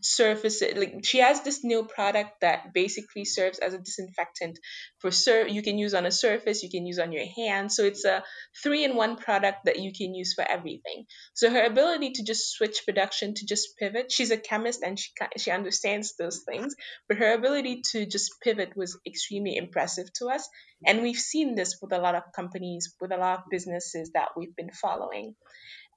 surface 0.00 0.62
like 0.76 1.04
she 1.04 1.18
has 1.18 1.42
this 1.42 1.62
new 1.62 1.84
product 1.84 2.40
that 2.40 2.72
basically 2.74 3.24
serves 3.24 3.58
as 3.58 3.74
a 3.74 3.78
disinfectant 3.78 4.58
for 4.98 5.10
sur- 5.10 5.46
you 5.46 5.62
can 5.62 5.78
use 5.78 5.94
on 5.94 6.06
a 6.06 6.10
surface 6.10 6.62
you 6.62 6.70
can 6.70 6.86
use 6.86 6.98
on 6.98 7.12
your 7.12 7.26
hand 7.36 7.70
so 7.70 7.84
it's 7.84 8.04
a 8.04 8.22
three 8.62 8.84
in 8.84 8.96
one 8.96 9.16
product 9.16 9.58
that 9.66 9.78
you 9.78 9.92
can 9.92 10.14
use 10.14 10.34
for 10.34 10.44
everything. 10.48 11.04
So 11.34 11.50
her 11.50 11.64
ability 11.64 12.12
to 12.12 12.24
just 12.24 12.52
switch 12.52 12.84
production 12.84 13.34
to 13.34 13.46
just 13.46 13.76
pivot 13.78 14.10
she's 14.10 14.30
a 14.30 14.36
chemist 14.36 14.82
and 14.82 14.98
she 14.98 15.10
she 15.36 15.50
understands 15.50 16.14
those 16.18 16.42
things 16.48 16.74
but 17.08 17.18
her 17.18 17.34
ability 17.34 17.82
to 17.92 18.06
just 18.06 18.32
pivot 18.42 18.76
was 18.76 18.98
extremely 19.06 19.56
impressive 19.56 20.12
to 20.14 20.26
us 20.26 20.48
and 20.86 21.02
we've 21.02 21.16
seen 21.16 21.54
this 21.54 21.78
with 21.80 21.92
a 21.92 21.98
lot 21.98 22.14
of 22.14 22.22
companies 22.34 22.94
with 23.00 23.12
a 23.12 23.16
lot 23.16 23.38
of 23.38 23.44
businesses 23.50 24.10
that 24.14 24.30
we've 24.36 24.56
been 24.56 24.70
following 24.70 25.34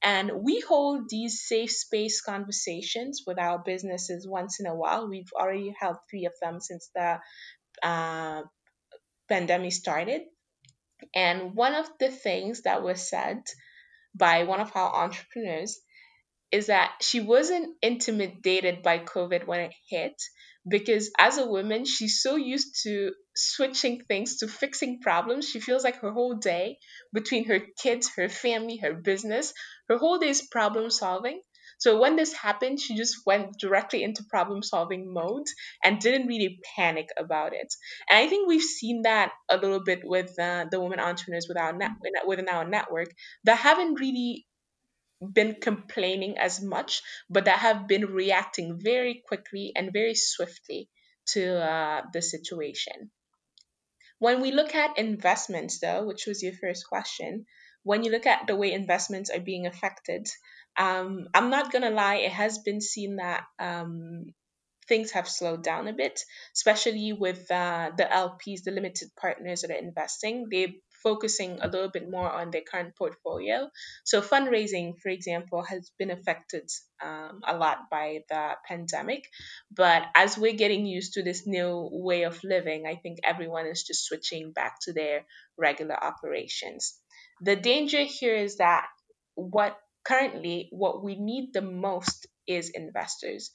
and 0.03 0.31
we 0.43 0.59
hold 0.59 1.09
these 1.09 1.41
safe 1.41 1.71
space 1.71 2.21
conversations 2.21 3.23
with 3.25 3.39
our 3.39 3.59
businesses 3.59 4.27
once 4.27 4.59
in 4.59 4.67
a 4.67 4.75
while. 4.75 5.09
We've 5.09 5.31
already 5.33 5.73
held 5.79 5.97
three 6.09 6.25
of 6.25 6.33
them 6.41 6.59
since 6.59 6.89
the 6.93 7.19
uh, 7.81 8.43
pandemic 9.27 9.71
started. 9.71 10.21
And 11.13 11.55
one 11.55 11.73
of 11.73 11.89
the 11.99 12.09
things 12.09 12.61
that 12.61 12.83
was 12.83 13.09
said 13.09 13.41
by 14.13 14.43
one 14.43 14.61
of 14.61 14.71
our 14.75 15.03
entrepreneurs 15.03 15.79
is 16.51 16.67
that 16.67 16.93
she 17.01 17.19
wasn't 17.19 17.75
intimidated 17.81 18.81
by 18.81 18.99
COVID 18.99 19.45
when 19.45 19.61
it 19.61 19.73
hit 19.89 20.21
because 20.67 21.11
as 21.19 21.37
a 21.37 21.45
woman, 21.45 21.85
she's 21.85 22.21
so 22.21 22.35
used 22.35 22.81
to 22.83 23.11
switching 23.35 24.01
things 24.07 24.37
to 24.37 24.47
fixing 24.47 24.99
problems. 25.01 25.47
She 25.49 25.59
feels 25.59 25.83
like 25.83 26.01
her 26.01 26.11
whole 26.11 26.35
day, 26.35 26.77
between 27.13 27.45
her 27.47 27.59
kids, 27.81 28.09
her 28.15 28.29
family, 28.29 28.77
her 28.77 28.93
business, 28.93 29.53
her 29.89 29.97
whole 29.97 30.17
day 30.17 30.29
is 30.29 30.41
problem 30.41 30.89
solving. 30.89 31.41
So 31.77 31.99
when 31.99 32.15
this 32.15 32.33
happened, 32.33 32.79
she 32.79 32.95
just 32.95 33.17
went 33.25 33.59
directly 33.59 34.01
into 34.03 34.23
problem 34.29 34.63
solving 34.63 35.13
mode 35.13 35.47
and 35.83 35.99
didn't 35.99 36.27
really 36.27 36.59
panic 36.75 37.09
about 37.17 37.53
it. 37.53 37.73
And 38.09 38.19
I 38.19 38.27
think 38.27 38.47
we've 38.47 38.61
seen 38.61 39.01
that 39.03 39.31
a 39.49 39.57
little 39.57 39.83
bit 39.83 39.99
with 40.03 40.39
uh, 40.39 40.65
the 40.71 40.79
women 40.79 40.99
entrepreneurs 40.99 41.47
with 41.49 41.57
our 41.57 41.73
net, 41.73 41.91
within 42.25 42.47
our 42.49 42.67
network 42.67 43.09
that 43.43 43.57
haven't 43.57 43.99
really 43.99 44.45
been 45.33 45.55
complaining 45.61 46.37
as 46.37 46.61
much, 46.61 47.01
but 47.29 47.45
that 47.45 47.59
have 47.59 47.87
been 47.87 48.05
reacting 48.05 48.79
very 48.81 49.23
quickly 49.27 49.71
and 49.75 49.93
very 49.93 50.15
swiftly 50.15 50.89
to 51.27 51.57
uh, 51.61 52.01
the 52.13 52.21
situation. 52.21 53.11
When 54.19 54.41
we 54.41 54.51
look 54.51 54.75
at 54.75 54.97
investments, 54.97 55.79
though, 55.79 56.05
which 56.05 56.25
was 56.25 56.41
your 56.41 56.53
first 56.53 56.87
question, 56.87 57.45
when 57.83 58.03
you 58.03 58.11
look 58.11 58.25
at 58.25 58.47
the 58.47 58.55
way 58.55 58.71
investments 58.71 59.29
are 59.29 59.39
being 59.39 59.67
affected, 59.67 60.27
um, 60.77 61.27
I'm 61.33 61.49
not 61.49 61.71
gonna 61.71 61.91
lie, 61.91 62.15
it 62.15 62.31
has 62.31 62.59
been 62.59 62.81
seen 62.81 63.17
that 63.17 63.43
um, 63.59 64.33
things 64.87 65.11
have 65.11 65.27
slowed 65.27 65.63
down 65.63 65.87
a 65.87 65.93
bit, 65.93 66.21
especially 66.53 67.13
with 67.13 67.49
uh, 67.51 67.91
the 67.97 68.03
LPs, 68.03 68.63
the 68.63 68.71
limited 68.71 69.09
partners 69.19 69.61
that 69.61 69.71
are 69.71 69.73
investing. 69.75 70.47
They're 70.49 70.73
focusing 71.05 71.59
a 71.61 71.67
little 71.67 71.91
bit 71.91 72.09
more 72.09 72.27
on 72.29 72.49
their 72.49 72.63
current 72.69 72.95
portfolio. 72.95 73.69
So, 74.03 74.21
fundraising, 74.21 74.99
for 74.99 75.09
example, 75.09 75.61
has 75.61 75.91
been 75.99 76.09
affected 76.09 76.67
um, 76.99 77.41
a 77.45 77.55
lot 77.55 77.89
by 77.91 78.23
the 78.27 78.53
pandemic. 78.67 79.29
But 79.69 80.01
as 80.15 80.35
we're 80.35 80.57
getting 80.57 80.87
used 80.87 81.13
to 81.13 81.23
this 81.23 81.45
new 81.45 81.87
way 81.91 82.23
of 82.23 82.43
living, 82.43 82.87
I 82.87 82.95
think 82.95 83.19
everyone 83.23 83.67
is 83.67 83.83
just 83.83 84.05
switching 84.05 84.51
back 84.51 84.79
to 84.85 84.93
their 84.93 85.25
regular 85.57 85.95
operations. 85.95 86.97
The 87.41 87.55
danger 87.55 88.01
here 88.01 88.35
is 88.35 88.57
that 88.57 88.87
what 89.35 89.77
currently 90.03 90.69
what 90.71 91.03
we 91.03 91.15
need 91.15 91.53
the 91.53 91.61
most 91.61 92.25
is 92.47 92.69
investors 92.69 93.51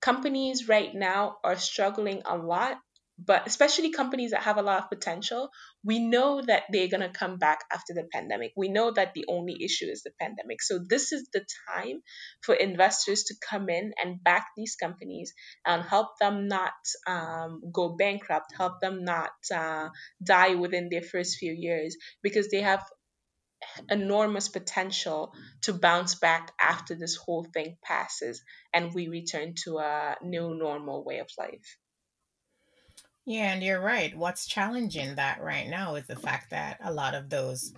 companies 0.00 0.68
right 0.68 0.94
now 0.94 1.36
are 1.42 1.56
struggling 1.56 2.22
a 2.24 2.36
lot, 2.36 2.78
but 3.18 3.46
especially 3.46 3.90
companies 3.90 4.30
that 4.30 4.42
have 4.42 4.58
a 4.58 4.62
lot 4.62 4.84
of 4.84 4.90
potential, 4.90 5.50
we 5.82 5.98
know 5.98 6.40
that 6.40 6.62
they're 6.70 6.88
going 6.88 7.00
to 7.00 7.08
come 7.08 7.38
back 7.38 7.64
after 7.72 7.92
the 7.92 8.06
pandemic. 8.12 8.52
We 8.56 8.68
know 8.68 8.92
that 8.92 9.12
the 9.14 9.24
only 9.28 9.56
issue 9.62 9.86
is 9.86 10.02
the 10.02 10.12
pandemic. 10.20 10.62
So, 10.62 10.78
this 10.78 11.12
is 11.12 11.28
the 11.32 11.44
time 11.74 12.02
for 12.42 12.54
investors 12.54 13.24
to 13.24 13.34
come 13.50 13.68
in 13.68 13.92
and 14.02 14.22
back 14.22 14.46
these 14.56 14.76
companies 14.76 15.34
and 15.66 15.82
help 15.82 16.18
them 16.20 16.46
not 16.46 16.72
um, 17.06 17.60
go 17.72 17.96
bankrupt, 17.96 18.54
help 18.56 18.80
them 18.80 19.04
not 19.04 19.30
uh, 19.52 19.88
die 20.22 20.54
within 20.54 20.88
their 20.88 21.02
first 21.02 21.38
few 21.38 21.52
years 21.52 21.96
because 22.22 22.48
they 22.48 22.60
have 22.60 22.84
enormous 23.90 24.48
potential 24.48 25.32
to 25.62 25.72
bounce 25.72 26.14
back 26.14 26.52
after 26.60 26.94
this 26.94 27.16
whole 27.16 27.44
thing 27.52 27.76
passes 27.82 28.42
and 28.72 28.94
we 28.94 29.08
return 29.08 29.54
to 29.64 29.78
a 29.78 30.16
new 30.22 30.54
normal 30.54 31.04
way 31.04 31.18
of 31.18 31.28
life. 31.36 31.78
Yeah, 33.28 33.52
and 33.52 33.62
you're 33.62 33.82
right. 33.82 34.16
What's 34.16 34.46
challenging 34.46 35.16
that 35.16 35.42
right 35.42 35.68
now 35.68 35.96
is 35.96 36.06
the 36.06 36.16
fact 36.16 36.48
that 36.48 36.78
a 36.82 36.90
lot 36.90 37.14
of 37.14 37.28
those 37.28 37.74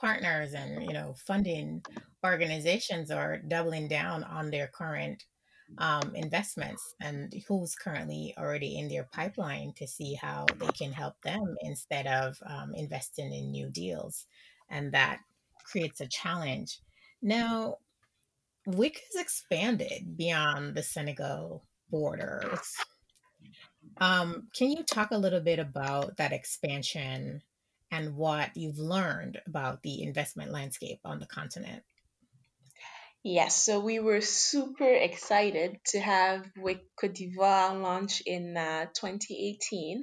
partners 0.00 0.52
and 0.52 0.82
you 0.82 0.92
know 0.92 1.14
funding 1.28 1.80
organizations 2.26 3.12
are 3.12 3.38
doubling 3.38 3.86
down 3.86 4.24
on 4.24 4.50
their 4.50 4.66
current 4.66 5.26
um, 5.78 6.16
investments 6.16 6.96
and 7.00 7.32
who's 7.46 7.76
currently 7.76 8.34
already 8.36 8.76
in 8.76 8.88
their 8.88 9.04
pipeline 9.12 9.72
to 9.76 9.86
see 9.86 10.14
how 10.14 10.44
they 10.56 10.72
can 10.76 10.90
help 10.90 11.22
them 11.22 11.54
instead 11.60 12.08
of 12.08 12.36
um, 12.44 12.74
investing 12.74 13.32
in 13.32 13.52
new 13.52 13.70
deals. 13.70 14.26
And 14.70 14.90
that 14.90 15.20
creates 15.70 16.00
a 16.00 16.08
challenge. 16.08 16.80
Now 17.22 17.76
wic 18.66 18.96
has 19.12 19.22
expanded 19.22 20.16
beyond 20.16 20.74
the 20.74 20.82
senegal 20.82 21.62
borders 21.92 22.74
um, 23.98 24.48
can 24.54 24.70
you 24.70 24.82
talk 24.82 25.10
a 25.10 25.18
little 25.18 25.40
bit 25.40 25.58
about 25.58 26.16
that 26.16 26.32
expansion 26.32 27.42
and 27.90 28.16
what 28.16 28.56
you've 28.56 28.78
learned 28.78 29.40
about 29.46 29.82
the 29.82 30.02
investment 30.02 30.50
landscape 30.52 31.00
on 31.04 31.20
the 31.20 31.26
continent? 31.26 31.82
Yes, 33.26 33.64
so 33.64 33.80
we 33.80 34.00
were 34.00 34.20
super 34.20 34.86
excited 34.86 35.78
to 35.86 35.98
have 35.98 36.44
WIC 36.58 36.84
Cote 36.94 37.14
d'Ivoire 37.14 37.80
launch 37.80 38.20
in 38.26 38.54
uh, 38.54 38.84
2018 38.94 40.02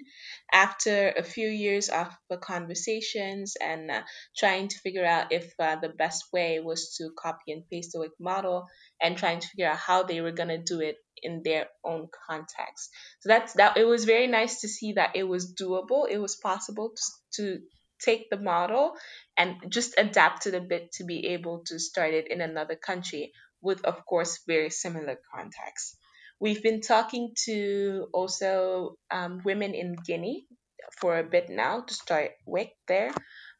after 0.51 1.09
a 1.09 1.21
few 1.21 1.47
years 1.47 1.89
of 1.89 2.07
uh, 2.31 2.37
conversations 2.37 3.57
and 3.61 3.91
uh, 3.91 4.01
trying 4.35 4.69
to 4.69 4.79
figure 4.79 5.05
out 5.05 5.31
if 5.31 5.53
uh, 5.59 5.75
the 5.75 5.89
best 5.89 6.33
way 6.33 6.61
was 6.61 6.95
to 6.95 7.11
copy 7.15 7.51
and 7.51 7.69
paste 7.69 7.91
the 7.93 7.99
WIC 7.99 8.13
model 8.19 8.65
and 8.99 9.15
trying 9.15 9.39
to 9.39 9.47
figure 9.49 9.69
out 9.69 9.77
how 9.77 10.01
they 10.01 10.21
were 10.21 10.31
going 10.31 10.49
to 10.49 10.57
do 10.57 10.81
it 10.81 10.95
in 11.21 11.43
their 11.43 11.67
own 11.85 12.07
context. 12.27 12.89
So 13.19 13.29
that's 13.29 13.53
that. 13.53 13.77
It 13.77 13.85
was 13.85 14.05
very 14.05 14.25
nice 14.25 14.61
to 14.61 14.67
see 14.67 14.93
that 14.93 15.15
it 15.15 15.25
was 15.25 15.53
doable. 15.53 16.09
It 16.09 16.17
was 16.17 16.37
possible 16.37 16.95
to, 16.95 17.43
to 17.43 17.59
take 18.03 18.31
the 18.31 18.37
model 18.37 18.93
and 19.41 19.71
just 19.71 19.95
adapted 19.97 20.53
a 20.53 20.61
bit 20.61 20.91
to 20.93 21.03
be 21.03 21.29
able 21.33 21.63
to 21.65 21.79
start 21.79 22.13
it 22.13 22.29
in 22.29 22.41
another 22.41 22.75
country 22.75 23.31
with, 23.59 23.83
of 23.85 24.05
course, 24.05 24.39
very 24.45 24.69
similar 24.69 25.17
contexts. 25.33 25.97
We've 26.39 26.61
been 26.61 26.81
talking 26.81 27.33
to 27.45 28.07
also 28.13 28.97
um, 29.09 29.41
women 29.43 29.73
in 29.73 29.95
Guinea 30.05 30.45
for 30.99 31.17
a 31.17 31.23
bit 31.23 31.49
now 31.49 31.81
to 31.81 31.93
start 31.93 32.31
WIC 32.45 32.69
there. 32.87 33.11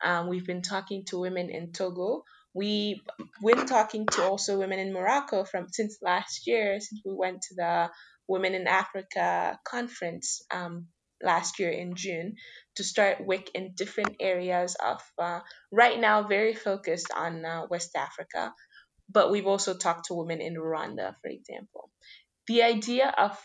Um, 0.04 0.28
we've 0.30 0.46
been 0.46 0.62
talking 0.62 1.04
to 1.06 1.20
women 1.20 1.50
in 1.50 1.72
Togo. 1.72 2.26
We've 2.54 3.02
been 3.44 3.66
talking 3.66 4.06
to 4.06 4.24
also 4.24 4.60
women 4.60 4.78
in 4.78 4.94
Morocco 4.94 5.46
from 5.46 5.68
since 5.70 5.98
last 6.02 6.46
year, 6.46 6.80
since 6.80 7.02
we 7.04 7.14
went 7.16 7.42
to 7.44 7.56
the 7.56 7.90
Women 8.28 8.54
in 8.54 8.68
Africa 8.68 9.60
conference 9.66 10.42
um, 10.52 10.88
last 11.24 11.60
year 11.60 11.70
in 11.70 11.96
June 11.96 12.36
to 12.76 12.84
start 12.84 13.26
WIC 13.26 13.52
in 13.54 13.74
different 13.76 14.18
areas 14.20 14.76
of, 14.76 15.02
uh, 15.18 15.40
right 15.72 16.00
now, 16.00 16.28
very 16.28 16.54
focused 16.54 17.12
on 17.16 17.46
uh, 17.46 17.66
West 17.70 17.96
Africa. 17.96 18.54
But 19.10 19.32
we've 19.32 19.48
also 19.48 19.74
talked 19.74 20.06
to 20.06 20.14
women 20.14 20.42
in 20.42 20.56
Rwanda, 20.56 21.16
for 21.22 21.30
example. 21.30 21.90
The 22.48 22.64
idea 22.64 23.14
of 23.18 23.38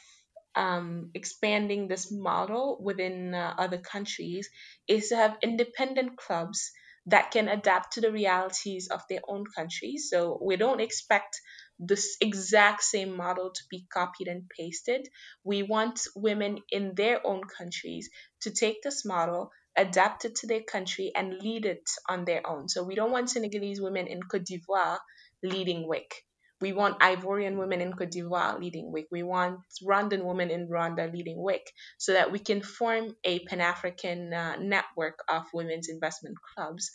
um, 0.55 1.11
expanding 1.15 1.87
this 1.87 2.11
model 2.11 2.79
within 2.81 3.35
uh, 3.35 3.55
other 3.59 3.79
countries 3.79 4.49
is 4.89 5.09
to 5.09 5.17
have 5.17 5.37
independent 5.43 6.17
clubs 6.17 6.73
that 7.07 7.31
can 7.31 7.49
adapt 7.49 7.93
to 7.93 8.01
the 8.01 8.11
realities 8.11 8.89
of 8.89 9.03
their 9.09 9.21
own 9.29 9.45
countries. 9.55 10.09
So 10.11 10.39
we 10.43 10.57
don't 10.57 10.81
expect 10.81 11.41
this 11.79 12.17
exact 12.21 12.83
same 12.83 13.17
model 13.17 13.51
to 13.51 13.63
be 13.71 13.87
copied 13.93 14.29
and 14.29 14.49
pasted. 14.49 15.09
We 15.45 15.63
want 15.63 16.01
women 16.15 16.59
in 16.71 16.95
their 16.95 17.27
own 17.27 17.43
countries 17.45 18.09
to 18.43 18.51
take 18.51 18.83
this 18.83 19.05
model, 19.05 19.51
adapt 19.77 20.25
it 20.25 20.37
to 20.37 20.47
their 20.47 20.63
country, 20.63 21.13
and 21.15 21.35
lead 21.41 21.67
it 21.67 21.89
on 22.09 22.25
their 22.25 22.47
own. 22.47 22.69
So 22.69 22.85
we 22.85 22.95
don't 22.95 23.13
want 23.13 23.31
Senegalese 23.31 23.81
women 23.81 24.07
in 24.07 24.23
Cote 24.23 24.45
d'Ivoire 24.45 24.99
leading 25.43 25.87
WIC. 25.87 26.11
We 26.59 26.73
want 26.73 27.01
Ivorian 27.01 27.59
women 27.59 27.83
in 27.83 27.93
Cote 27.93 28.11
d'Ivoire 28.11 28.59
leading 28.59 28.91
WIC. 28.91 29.09
We 29.11 29.23
want 29.23 29.61
Rwandan 29.85 30.25
women 30.25 30.51
in 30.51 30.69
Rwanda 30.69 31.13
leading 31.13 31.37
WIC 31.37 31.71
so 31.99 32.15
that 32.15 32.33
we 32.33 32.39
can 32.39 32.63
form 32.63 33.15
a 33.25 33.41
Pan 33.41 33.61
African 33.61 34.33
uh, 34.33 34.57
network 34.57 35.19
of 35.29 35.45
women's 35.53 35.91
investment 35.91 36.37
clubs 36.55 36.91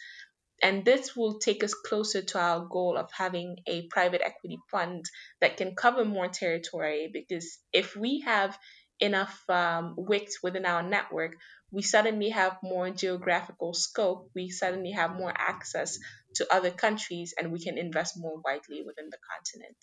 and 0.62 0.86
this 0.86 1.15
will 1.15 1.39
take 1.39 1.63
us 1.63 1.74
closer 1.74 2.21
to 2.21 2.39
our 2.39 2.65
goal 2.65 2.97
of 2.97 3.12
having 3.12 3.58
a 3.67 3.88
private 3.88 4.21
equity 4.24 4.60
fund 4.69 5.06
that 5.39 5.58
can 5.58 5.76
cover 5.76 6.06
more 6.06 6.28
territory. 6.28 7.10
Because 7.12 7.58
if 7.74 7.95
we 7.95 8.21
have 8.21 8.58
enough 9.00 9.43
um, 9.50 9.95
WICs 9.97 10.43
within 10.43 10.65
our 10.65 10.84
network, 10.84 11.34
we 11.71 11.82
suddenly 11.82 12.30
have 12.30 12.58
more 12.62 12.89
geographical 12.91 13.74
scope, 13.74 14.30
we 14.36 14.50
suddenly 14.50 14.91
have 14.91 15.15
more 15.15 15.34
access 15.36 15.97
to 16.36 16.54
other 16.54 16.69
countries, 16.69 17.34
and 17.38 17.52
we 17.52 17.60
can 17.60 17.78
invest 17.78 18.15
more 18.17 18.39
widely 18.43 18.84
within 18.86 19.10
the 19.10 19.17
continent. 19.32 19.78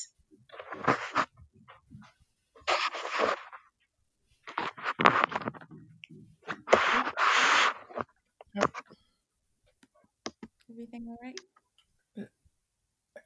Everything 10.78 11.08
all 11.08 11.18
right? 11.20 12.28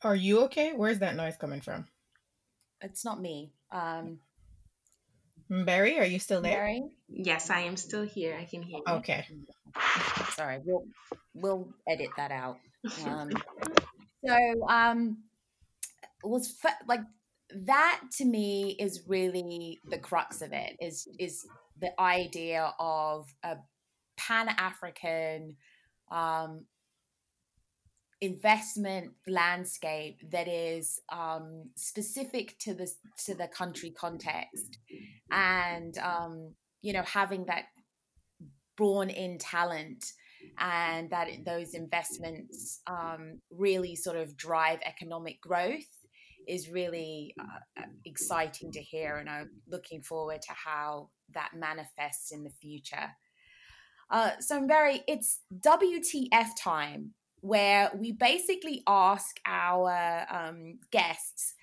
Are 0.02 0.16
you 0.16 0.44
okay? 0.44 0.72
Where's 0.74 1.00
that 1.00 1.16
noise 1.16 1.36
coming 1.36 1.60
from? 1.60 1.86
It's 2.80 3.04
not 3.04 3.20
me. 3.20 3.52
Um, 3.70 4.20
Mberry, 5.50 5.98
are 5.98 6.06
you 6.06 6.18
still 6.18 6.40
there? 6.40 6.64
Mberry? 6.64 6.80
Yes, 7.10 7.50
I 7.50 7.60
am 7.60 7.76
still 7.76 8.04
here. 8.04 8.38
I 8.40 8.46
can 8.46 8.62
hear 8.62 8.78
you. 8.78 8.92
Okay. 8.94 9.26
Sorry, 10.30 10.60
we'll 10.64 10.86
we'll 11.34 11.68
edit 11.86 12.08
that 12.16 12.30
out. 12.30 12.56
Um, 13.06 13.30
so 14.26 14.66
um, 14.68 15.18
was 16.24 16.56
like 16.88 17.02
that 17.54 18.00
to 18.16 18.24
me 18.24 18.74
is 18.80 19.02
really 19.06 19.78
the 19.88 19.98
crux 19.98 20.40
of 20.40 20.52
it. 20.52 20.76
Is 20.80 21.06
is 21.18 21.46
the 21.78 21.92
idea 22.00 22.72
of 22.80 23.28
a 23.44 23.58
pan 24.16 24.48
African 24.48 25.56
um, 26.10 26.64
investment 28.22 29.10
landscape 29.26 30.20
that 30.30 30.46
is 30.46 31.00
um, 31.10 31.64
specific 31.74 32.56
to 32.60 32.72
the 32.72 32.88
to 33.26 33.34
the 33.34 33.48
country 33.48 33.90
context, 33.90 34.78
and 35.30 35.98
um, 35.98 36.54
you 36.82 36.92
know 36.92 37.02
having 37.02 37.44
that 37.46 37.64
born 38.76 39.10
in 39.10 39.38
talent 39.38 40.04
and 40.58 41.10
that 41.10 41.28
those 41.44 41.74
investments 41.74 42.80
um, 42.86 43.40
really 43.50 43.96
sort 43.96 44.16
of 44.16 44.36
drive 44.36 44.78
economic 44.84 45.40
growth 45.40 45.86
is 46.48 46.70
really 46.70 47.34
uh, 47.40 47.82
exciting 48.04 48.72
to 48.72 48.80
hear 48.80 49.16
and 49.16 49.30
i'm 49.30 49.48
looking 49.68 50.02
forward 50.02 50.42
to 50.42 50.52
how 50.52 51.08
that 51.32 51.50
manifests 51.54 52.32
in 52.32 52.42
the 52.42 52.50
future. 52.50 53.10
Uh, 54.10 54.32
so 54.40 54.56
i'm 54.56 54.66
very 54.66 55.02
it's 55.06 55.40
wtf 55.60 56.48
time 56.58 57.14
where 57.42 57.90
we 57.98 58.12
basically 58.12 58.82
ask 58.86 59.38
our 59.46 60.26
um, 60.30 60.78
guests 60.90 61.54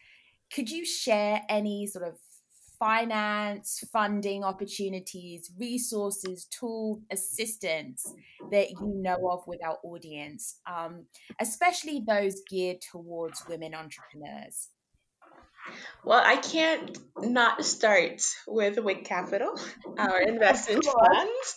could 0.53 0.69
you 0.69 0.83
share 0.83 1.41
any 1.47 1.85
sort 1.85 2.07
of 2.07 2.17
finance, 2.79 3.83
funding 3.91 4.43
opportunities, 4.43 5.51
resources, 5.59 6.45
tool 6.45 7.01
assistance 7.11 8.13
that 8.51 8.71
you 8.71 8.93
know 8.95 9.29
of 9.29 9.43
with 9.45 9.59
our 9.63 9.77
audience, 9.83 10.59
um, 10.65 11.05
especially 11.39 12.03
those 12.07 12.41
geared 12.49 12.77
towards 12.81 13.43
women 13.47 13.75
entrepreneurs? 13.75 14.69
Well, 16.03 16.21
I 16.23 16.37
can't 16.37 16.97
not 17.17 17.63
start 17.65 18.21
with 18.47 18.79
WIC 18.79 19.05
Capital, 19.05 19.53
our 19.97 20.21
investment 20.21 20.85
funds. 20.85 21.55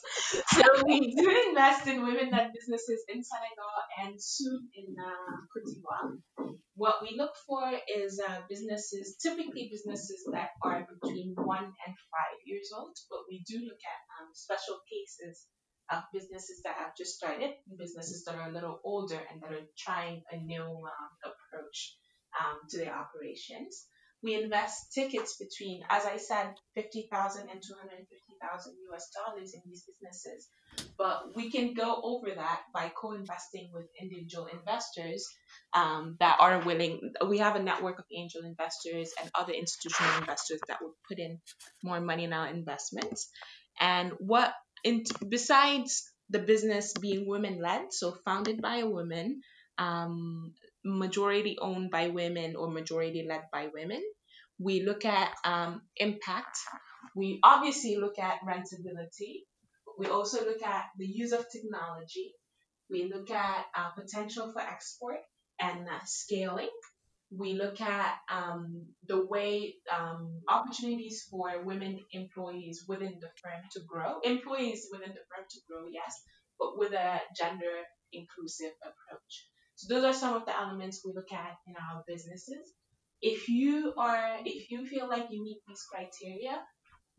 So 0.48 0.62
we 0.85 1.14
do 1.14 1.31
invest 1.48 1.87
in 1.87 2.03
women-led 2.03 2.51
businesses 2.53 3.05
in 3.09 3.22
Senegal 3.22 3.75
and 4.03 4.14
soon 4.20 4.68
in 4.75 4.96
uh, 4.98 5.37
Cote 5.53 5.64
d'Ivoire. 5.64 6.57
What 6.75 7.03
we 7.03 7.16
look 7.16 7.33
for 7.46 7.70
is 7.96 8.20
uh, 8.20 8.40
businesses, 8.48 9.16
typically 9.22 9.68
businesses 9.70 10.25
that 10.33 10.51
are 10.64 10.87
between 11.01 11.35
one 11.37 11.64
and 11.64 11.94
five 12.11 12.38
years 12.44 12.70
old, 12.77 12.96
but 13.11 13.20
we 13.31 13.44
do 13.46 13.59
look 13.64 13.81
at 13.81 14.01
um, 14.18 14.31
special 14.33 14.81
cases 14.90 15.46
of 15.92 16.03
businesses 16.12 16.62
that 16.64 16.77
have 16.77 16.96
just 16.96 17.14
started, 17.14 17.53
businesses 17.79 18.25
that 18.25 18.35
are 18.35 18.48
a 18.48 18.53
little 18.53 18.81
older 18.85 19.20
and 19.31 19.40
that 19.42 19.53
are 19.53 19.68
trying 19.79 20.22
a 20.33 20.37
new 20.38 20.62
um, 20.64 21.11
approach 21.22 21.96
um, 22.40 22.59
to 22.70 22.79
their 22.79 22.94
operations 22.94 23.87
we 24.22 24.35
invest 24.35 24.92
tickets 24.92 25.37
between, 25.37 25.82
as 25.90 26.04
I 26.06 26.16
said, 26.16 26.54
50,000 26.74 27.48
and 27.50 27.61
250,000 27.61 28.74
US 28.92 29.11
dollars 29.11 29.54
in 29.54 29.61
these 29.66 29.85
businesses. 29.85 30.48
But 30.96 31.37
we 31.37 31.50
can 31.50 31.74
go 31.74 32.00
over 32.02 32.35
that 32.35 32.61
by 32.72 32.92
co-investing 32.96 33.70
with 33.72 33.87
individual 34.00 34.46
investors 34.46 35.26
um, 35.74 36.16
that 36.20 36.37
are 36.40 36.64
willing. 36.64 37.12
We 37.26 37.38
have 37.38 37.56
a 37.56 37.62
network 37.62 37.98
of 37.98 38.04
angel 38.16 38.42
investors 38.44 39.12
and 39.20 39.30
other 39.35 39.52
institutional 39.52 40.18
investors 40.18 40.61
that 40.68 40.78
would 40.80 40.94
put 41.08 41.18
in 41.18 41.40
more 41.82 42.00
money 42.00 42.24
in 42.24 42.32
our 42.32 42.46
investments. 42.46 43.28
And 43.80 44.12
what, 44.18 44.52
in, 44.85 45.04
besides 45.28 46.04
the 46.30 46.38
business 46.38 46.94
being 46.94 47.28
women-led, 47.28 47.92
so 47.92 48.16
founded 48.24 48.62
by 48.62 48.76
a 48.78 48.87
woman, 48.88 49.40
um, 49.78 50.54
majority 50.85 51.56
owned 51.61 51.90
by 51.90 52.08
women 52.08 52.56
or 52.56 52.70
majority 52.70 53.24
led 53.28 53.42
by 53.52 53.68
women. 53.72 54.02
We 54.62 54.83
look 54.83 55.05
at 55.05 55.31
um, 55.44 55.83
impact. 55.96 56.59
We 57.16 57.40
obviously 57.42 57.96
look 57.96 58.18
at 58.18 58.40
rentability. 58.46 59.42
We 59.98 60.07
also 60.07 60.44
look 60.44 60.63
at 60.63 60.85
the 60.98 61.06
use 61.06 61.33
of 61.33 61.46
technology. 61.50 62.35
We 62.88 63.10
look 63.13 63.31
at 63.31 63.65
uh, 63.77 63.90
potential 63.90 64.52
for 64.52 64.60
export 64.60 65.19
and 65.60 65.88
uh, 65.88 66.04
scaling. 66.04 66.71
We 67.37 67.54
look 67.54 67.81
at 67.81 68.15
um, 68.31 68.85
the 69.08 69.25
way 69.27 69.77
um, 69.90 70.42
opportunities 70.48 71.27
for 71.31 71.65
women 71.65 71.98
employees 72.13 72.85
within 72.87 73.19
the 73.21 73.31
firm 73.42 73.63
to 73.73 73.81
grow, 73.88 74.21
employees 74.23 74.88
within 74.92 75.08
the 75.08 75.25
firm 75.35 75.46
to 75.50 75.60
grow, 75.69 75.87
yes, 75.90 76.15
but 76.58 76.79
with 76.79 76.92
a 76.92 77.21
gender 77.37 77.75
inclusive 78.13 78.73
approach. 78.83 79.48
So 79.77 79.94
those 79.94 80.04
are 80.04 80.13
some 80.13 80.37
of 80.37 80.44
the 80.44 80.56
elements 80.56 81.00
we 81.04 81.13
look 81.15 81.33
at 81.33 81.56
in 81.67 81.75
our 81.75 82.04
businesses. 82.06 82.75
If 83.23 83.48
you 83.48 83.94
are, 83.96 84.38
if 84.44 84.70
you 84.70 84.85
feel 84.85 85.08
like 85.08 85.29
you 85.31 85.42
meet 85.42 85.60
these 85.66 85.85
criteria, 85.90 86.60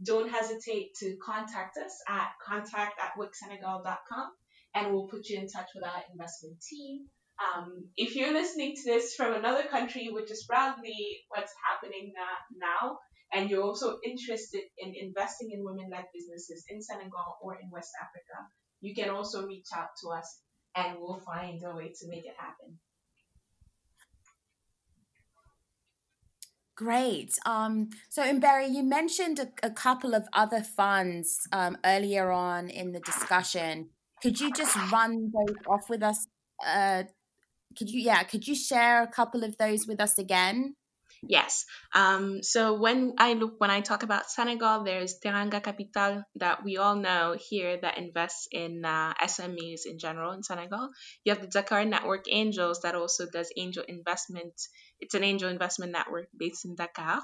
don't 0.04 0.30
hesitate 0.30 0.90
to 1.00 1.16
contact 1.24 1.78
us 1.78 1.96
at 2.10 2.28
contact 2.46 3.00
at 3.02 3.14
wicsenegal.com 3.18 4.28
and 4.76 4.92
we'll 4.92 5.08
put 5.08 5.30
you 5.30 5.40
in 5.40 5.48
touch 5.48 5.70
with 5.74 5.86
our 5.86 6.04
investment 6.12 6.58
team. 6.62 7.06
Um, 7.40 7.88
if 7.96 8.16
you're 8.16 8.34
listening 8.34 8.76
to 8.76 8.84
this 8.86 9.16
from 9.16 9.34
another 9.34 9.64
country, 9.64 10.10
which 10.12 10.30
is 10.30 10.46
probably 10.48 11.22
what's 11.30 11.54
happening 11.72 12.14
now, 12.52 12.98
and 13.34 13.50
you're 13.50 13.64
also 13.64 13.98
interested 14.04 14.62
in 14.78 14.94
investing 14.96 15.52
in 15.52 15.64
women 15.64 15.90
led 15.92 16.06
businesses 16.14 16.66
in 16.70 16.82
Senegal 16.82 17.38
or 17.42 17.56
in 17.56 17.70
West 17.72 17.92
Africa, 18.02 18.48
you 18.82 18.94
can 18.94 19.10
also 19.10 19.46
reach 19.46 19.68
out 19.76 19.90
to 20.02 20.10
us 20.10 20.42
and 20.76 20.98
we'll 21.00 21.22
find 21.26 21.62
a 21.64 21.76
way 21.76 21.94
to 21.96 22.10
make 22.10 22.26
it 22.26 22.36
happen. 22.38 22.78
Great. 26.76 27.38
Um, 27.46 27.90
so, 28.10 28.24
Mberry, 28.24 28.74
you 28.74 28.84
mentioned 28.84 29.40
a, 29.40 29.48
a, 29.62 29.70
couple 29.70 30.16
of 30.16 30.28
other 30.34 30.62
funds 30.62 31.48
um, 31.52 31.78
earlier 31.86 32.32
on 32.32 32.70
in 32.70 32.92
the 32.92 33.00
discussion. 33.02 33.90
Could 34.24 34.40
you 34.40 34.52
just 34.52 34.76
run 34.92 35.32
those 35.32 35.56
off 35.68 35.88
with 35.88 36.02
us? 36.02 36.26
Uh, 36.66 37.04
could 37.78 37.92
you, 37.92 38.02
yeah, 38.02 38.24
could 38.24 38.48
you 38.48 38.56
share 38.56 39.04
a 39.04 39.08
couple 39.08 39.44
of 39.44 39.56
those 39.58 39.86
with 39.86 40.02
us 40.02 40.18
again? 40.18 40.76
Yes. 41.28 41.66
Um, 41.96 42.44
so 42.44 42.80
when 42.80 43.14
I 43.18 43.34
look 43.34 43.56
when 43.58 43.72
I 43.72 43.82
talk 43.82 44.04
about 44.04 44.30
Senegal, 44.30 44.84
there's 44.84 45.20
Teranga 45.24 45.64
Capital 45.64 46.24
that 46.36 46.64
we 46.64 46.78
all 46.78 46.96
know 46.96 47.36
here 47.40 47.78
that 47.82 47.98
invests 47.98 48.48
in 48.52 48.84
uh, 48.84 49.14
SMEs 49.24 49.86
in 49.86 50.00
general 50.00 50.34
in 50.34 50.44
Senegal. 50.44 50.90
You 51.24 51.34
have 51.34 51.42
the 51.42 51.48
Dakar 51.48 51.86
Network 51.86 52.26
Angels 52.30 52.82
that 52.82 52.96
also 52.96 53.26
does 53.32 53.52
angel 53.56 53.84
investment. 53.88 54.54
It's 55.00 55.14
an 55.16 55.24
angel 55.24 55.50
investment 55.50 55.92
network 55.92 56.28
based 56.38 56.66
in 56.66 56.76
Dakar. 56.76 57.22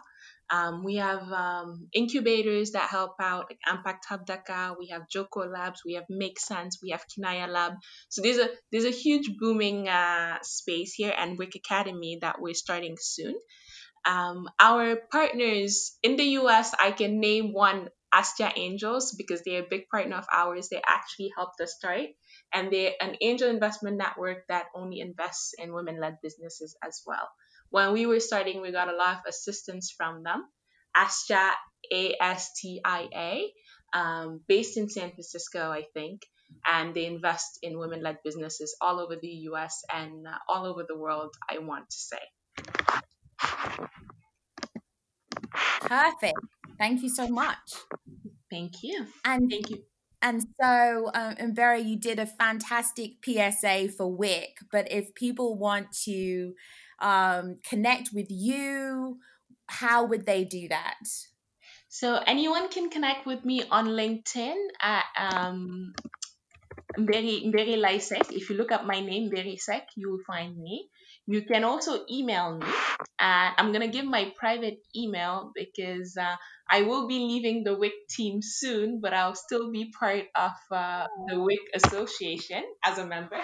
Um, 0.51 0.83
we 0.83 0.95
have 0.95 1.21
um, 1.31 1.87
incubators 1.93 2.71
that 2.71 2.89
help 2.89 3.15
out, 3.21 3.45
like 3.49 3.59
Impact 3.69 4.05
Hub 4.09 4.25
Dakar. 4.25 4.75
We 4.79 4.87
have 4.87 5.03
Jokkolabs. 5.13 5.79
We 5.85 5.93
have 5.93 6.05
Make 6.09 6.39
Sense. 6.39 6.79
We 6.81 6.89
have 6.89 7.05
Kinaya 7.05 7.47
Lab. 7.47 7.73
So 8.09 8.21
there's 8.21 8.39
a 8.39 8.49
there's 8.71 8.85
a 8.85 8.91
huge 8.91 9.29
booming 9.39 9.87
uh, 9.87 10.37
space 10.41 10.93
here, 10.93 11.13
and 11.15 11.37
WIC 11.37 11.55
Academy 11.55 12.17
that 12.21 12.41
we're 12.41 12.55
starting 12.55 12.95
soon. 12.99 13.35
Um, 14.05 14.49
our 14.59 14.97
partners 15.11 15.97
in 16.03 16.15
the 16.15 16.39
US, 16.41 16.73
I 16.79 16.91
can 16.91 17.19
name 17.19 17.53
one 17.53 17.89
Astia 18.13 18.51
Angels 18.55 19.13
because 19.17 19.43
they're 19.43 19.63
a 19.63 19.69
big 19.69 19.87
partner 19.89 20.17
of 20.17 20.25
ours. 20.33 20.69
They 20.69 20.81
actually 20.85 21.31
helped 21.35 21.61
us 21.61 21.75
start, 21.77 22.09
and 22.53 22.71
they're 22.71 22.93
an 22.99 23.17
angel 23.21 23.49
investment 23.49 23.97
network 23.97 24.47
that 24.47 24.65
only 24.73 24.99
invests 24.99 25.53
in 25.57 25.73
women 25.73 25.99
led 25.99 26.17
businesses 26.23 26.75
as 26.83 27.01
well. 27.05 27.29
When 27.69 27.93
we 27.93 28.07
were 28.07 28.19
starting, 28.19 28.61
we 28.61 28.71
got 28.71 28.89
a 28.91 28.95
lot 28.95 29.17
of 29.17 29.25
assistance 29.27 29.93
from 29.95 30.23
them. 30.23 30.43
Astia, 30.97 31.51
A 31.93 32.15
S 32.19 32.51
T 32.59 32.81
I 32.83 33.07
A, 33.13 33.53
um, 33.97 34.41
based 34.47 34.77
in 34.77 34.89
San 34.89 35.11
Francisco, 35.11 35.69
I 35.69 35.83
think, 35.93 36.23
and 36.65 36.95
they 36.95 37.05
invest 37.05 37.59
in 37.61 37.77
women 37.77 38.01
led 38.01 38.17
businesses 38.23 38.75
all 38.81 38.99
over 38.99 39.15
the 39.15 39.33
US 39.51 39.83
and 39.93 40.27
uh, 40.27 40.37
all 40.47 40.65
over 40.65 40.83
the 40.87 40.97
world, 40.97 41.35
I 41.47 41.59
want 41.59 41.89
to 41.89 41.97
say. 41.97 42.23
Perfect. 45.81 46.39
Thank 46.77 47.03
you 47.03 47.09
so 47.09 47.27
much. 47.27 47.57
Thank 48.49 48.83
you. 48.83 49.05
And 49.25 49.49
thank 49.49 49.69
you. 49.69 49.83
And 50.21 50.43
so, 50.61 51.11
um, 51.13 51.35
and 51.37 51.55
Mberry, 51.55 51.85
you 51.85 51.97
did 51.97 52.19
a 52.19 52.25
fantastic 52.25 53.23
PSA 53.23 53.89
for 53.97 54.11
WIC. 54.11 54.49
But 54.71 54.91
if 54.91 55.15
people 55.15 55.57
want 55.57 55.91
to 56.03 56.53
um, 56.99 57.59
connect 57.63 58.09
with 58.13 58.27
you, 58.29 59.19
how 59.67 60.05
would 60.05 60.25
they 60.25 60.43
do 60.43 60.67
that? 60.69 60.97
So 61.87 62.19
anyone 62.27 62.69
can 62.69 62.89
connect 62.89 63.25
with 63.25 63.45
me 63.45 63.63
on 63.71 63.87
LinkedIn 63.87 64.57
at 64.81 65.05
um, 65.17 65.93
Mberry, 66.97 67.45
Mberry 67.45 67.77
Laisek. 67.77 68.31
If 68.31 68.49
you 68.49 68.57
look 68.57 68.71
up 68.71 68.85
my 68.85 68.99
name, 68.99 69.31
Mberry 69.31 69.59
Seck, 69.59 69.87
you 69.95 70.11
will 70.11 70.23
find 70.27 70.57
me. 70.57 70.89
You 71.29 71.43
can 71.43 71.63
also 71.63 72.05
email 72.09 72.57
me. 72.57 72.65
Uh, 72.65 73.53
I'm 73.55 73.71
going 73.71 73.85
to 73.85 73.91
give 73.95 74.05
my 74.05 74.33
private 74.35 74.79
email 74.95 75.51
because 75.53 76.17
uh, 76.17 76.35
I 76.67 76.81
will 76.81 77.07
be 77.07 77.19
leaving 77.19 77.63
the 77.63 77.77
WIC 77.77 77.93
team 78.09 78.41
soon, 78.41 78.99
but 78.99 79.13
I'll 79.13 79.35
still 79.35 79.69
be 79.71 79.91
part 79.91 80.25
of 80.33 80.53
uh, 80.71 81.05
the 81.27 81.39
WIC 81.39 81.59
Association 81.75 82.63
as 82.83 82.97
a 82.97 83.05
member. 83.05 83.39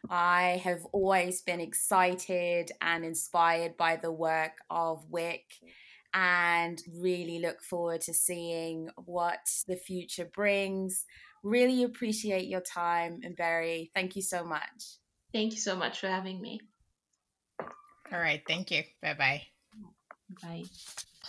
I 0.10 0.62
have 0.64 0.86
always 0.92 1.42
been 1.42 1.60
excited 1.60 2.72
and 2.82 3.04
inspired 3.04 3.78
by 3.78 3.96
the 3.96 4.12
work 4.12 4.52
of 4.70 5.04
WIC 5.10 5.44
and 6.14 6.82
really 6.94 7.40
look 7.40 7.64
forward 7.64 8.02
to 8.02 8.14
seeing 8.14 8.90
what 9.06 9.50
the 9.68 9.76
future 9.76 10.30
brings. 10.34 11.06
Really 11.44 11.84
appreciate 11.84 12.48
your 12.48 12.62
time, 12.62 13.22
and 13.24 13.36
Mberry, 13.36 13.90
Thank 13.96 14.16
you 14.16 14.22
so 14.22 14.44
much. 14.44 15.00
Thank 15.34 15.54
you 15.54 15.60
so 15.60 15.76
much 15.76 16.00
for 16.00 16.08
having 16.08 16.42
me. 16.42 16.60
All 17.60 18.20
right. 18.20 18.44
Thank 18.48 18.72
you. 18.72 18.84
Bye-bye. 19.02 19.42
Bye. 20.42 20.64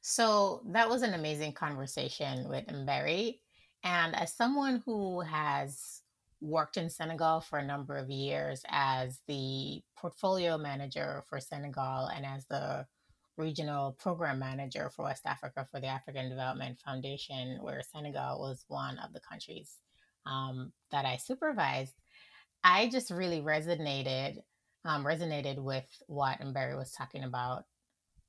So 0.00 0.62
that 0.70 0.88
was 0.88 1.02
an 1.02 1.14
amazing 1.14 1.52
conversation 1.52 2.48
with 2.48 2.66
Mberry. 2.66 3.40
And 3.84 4.14
as 4.14 4.34
someone 4.34 4.82
who 4.84 5.20
has 5.20 6.02
worked 6.40 6.76
in 6.76 6.88
Senegal 6.88 7.40
for 7.40 7.58
a 7.58 7.66
number 7.66 7.96
of 7.96 8.08
years 8.08 8.62
as 8.68 9.20
the 9.28 9.82
portfolio 9.98 10.56
manager 10.56 11.24
for 11.28 11.38
Senegal 11.38 12.06
and 12.06 12.24
as 12.24 12.46
the 12.46 12.86
regional 13.36 13.92
program 13.92 14.38
manager 14.38 14.90
for 14.90 15.04
West 15.04 15.22
Africa 15.26 15.66
for 15.70 15.80
the 15.80 15.86
African 15.86 16.28
Development 16.28 16.78
Foundation, 16.84 17.58
where 17.60 17.82
Senegal 17.82 18.40
was 18.40 18.64
one 18.68 18.98
of 18.98 19.12
the 19.12 19.20
countries 19.20 19.76
um, 20.26 20.72
that 20.90 21.04
I 21.04 21.16
supervised, 21.16 21.94
I 22.64 22.88
just 22.88 23.10
really 23.10 23.40
resonated 23.40 24.38
um, 24.84 25.04
resonated 25.04 25.58
with 25.58 25.84
what 26.06 26.40
Mberry 26.40 26.76
was 26.76 26.92
talking 26.92 27.24
about 27.24 27.64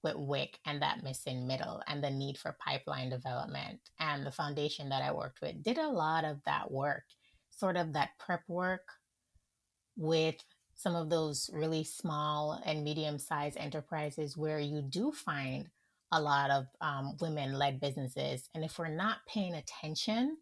with 0.03 0.15
WIC 0.15 0.59
and 0.65 0.81
that 0.81 1.03
missing 1.03 1.47
middle 1.47 1.81
and 1.87 2.03
the 2.03 2.09
need 2.09 2.37
for 2.37 2.57
pipeline 2.59 3.09
development. 3.09 3.79
And 3.99 4.25
the 4.25 4.31
foundation 4.31 4.89
that 4.89 5.03
I 5.03 5.11
worked 5.11 5.41
with 5.41 5.63
did 5.63 5.77
a 5.77 5.89
lot 5.89 6.25
of 6.25 6.41
that 6.45 6.71
work, 6.71 7.03
sort 7.49 7.77
of 7.77 7.93
that 7.93 8.11
prep 8.19 8.43
work 8.47 8.87
with 9.95 10.35
some 10.75 10.95
of 10.95 11.09
those 11.09 11.49
really 11.53 11.83
small 11.83 12.61
and 12.65 12.83
medium 12.83 13.19
sized 13.19 13.57
enterprises 13.57 14.35
where 14.35 14.59
you 14.59 14.81
do 14.81 15.11
find 15.11 15.69
a 16.11 16.19
lot 16.21 16.49
of 16.49 16.65
um, 16.81 17.15
women 17.21 17.53
led 17.53 17.79
businesses. 17.79 18.49
And 18.53 18.63
if 18.63 18.77
we're 18.79 18.87
not 18.87 19.19
paying 19.27 19.53
attention 19.53 20.37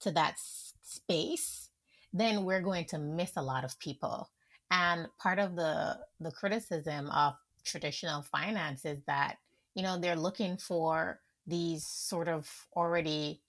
to 0.00 0.10
that 0.12 0.32
s- 0.32 0.74
space, 0.82 1.68
then 2.12 2.44
we're 2.44 2.62
going 2.62 2.86
to 2.86 2.98
miss 2.98 3.32
a 3.36 3.42
lot 3.42 3.64
of 3.64 3.78
people. 3.78 4.30
And 4.70 5.08
part 5.18 5.38
of 5.38 5.56
the 5.56 5.98
the 6.20 6.30
criticism 6.30 7.10
of 7.10 7.34
traditional 7.64 8.22
finance 8.22 8.84
is 8.84 9.00
that 9.06 9.36
you 9.74 9.82
know 9.82 9.98
they're 9.98 10.16
looking 10.16 10.56
for 10.56 11.20
these 11.46 11.86
sort 11.86 12.28
of 12.28 12.48
already 12.76 13.40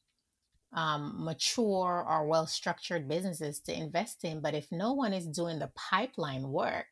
um, 0.73 1.15
mature 1.17 2.05
or 2.07 2.25
well 2.25 2.47
structured 2.47 3.07
businesses 3.07 3.59
to 3.59 3.77
invest 3.77 4.23
in 4.23 4.39
but 4.39 4.53
if 4.53 4.71
no 4.71 4.93
one 4.93 5.13
is 5.13 5.27
doing 5.27 5.59
the 5.59 5.71
pipeline 5.75 6.49
work 6.49 6.87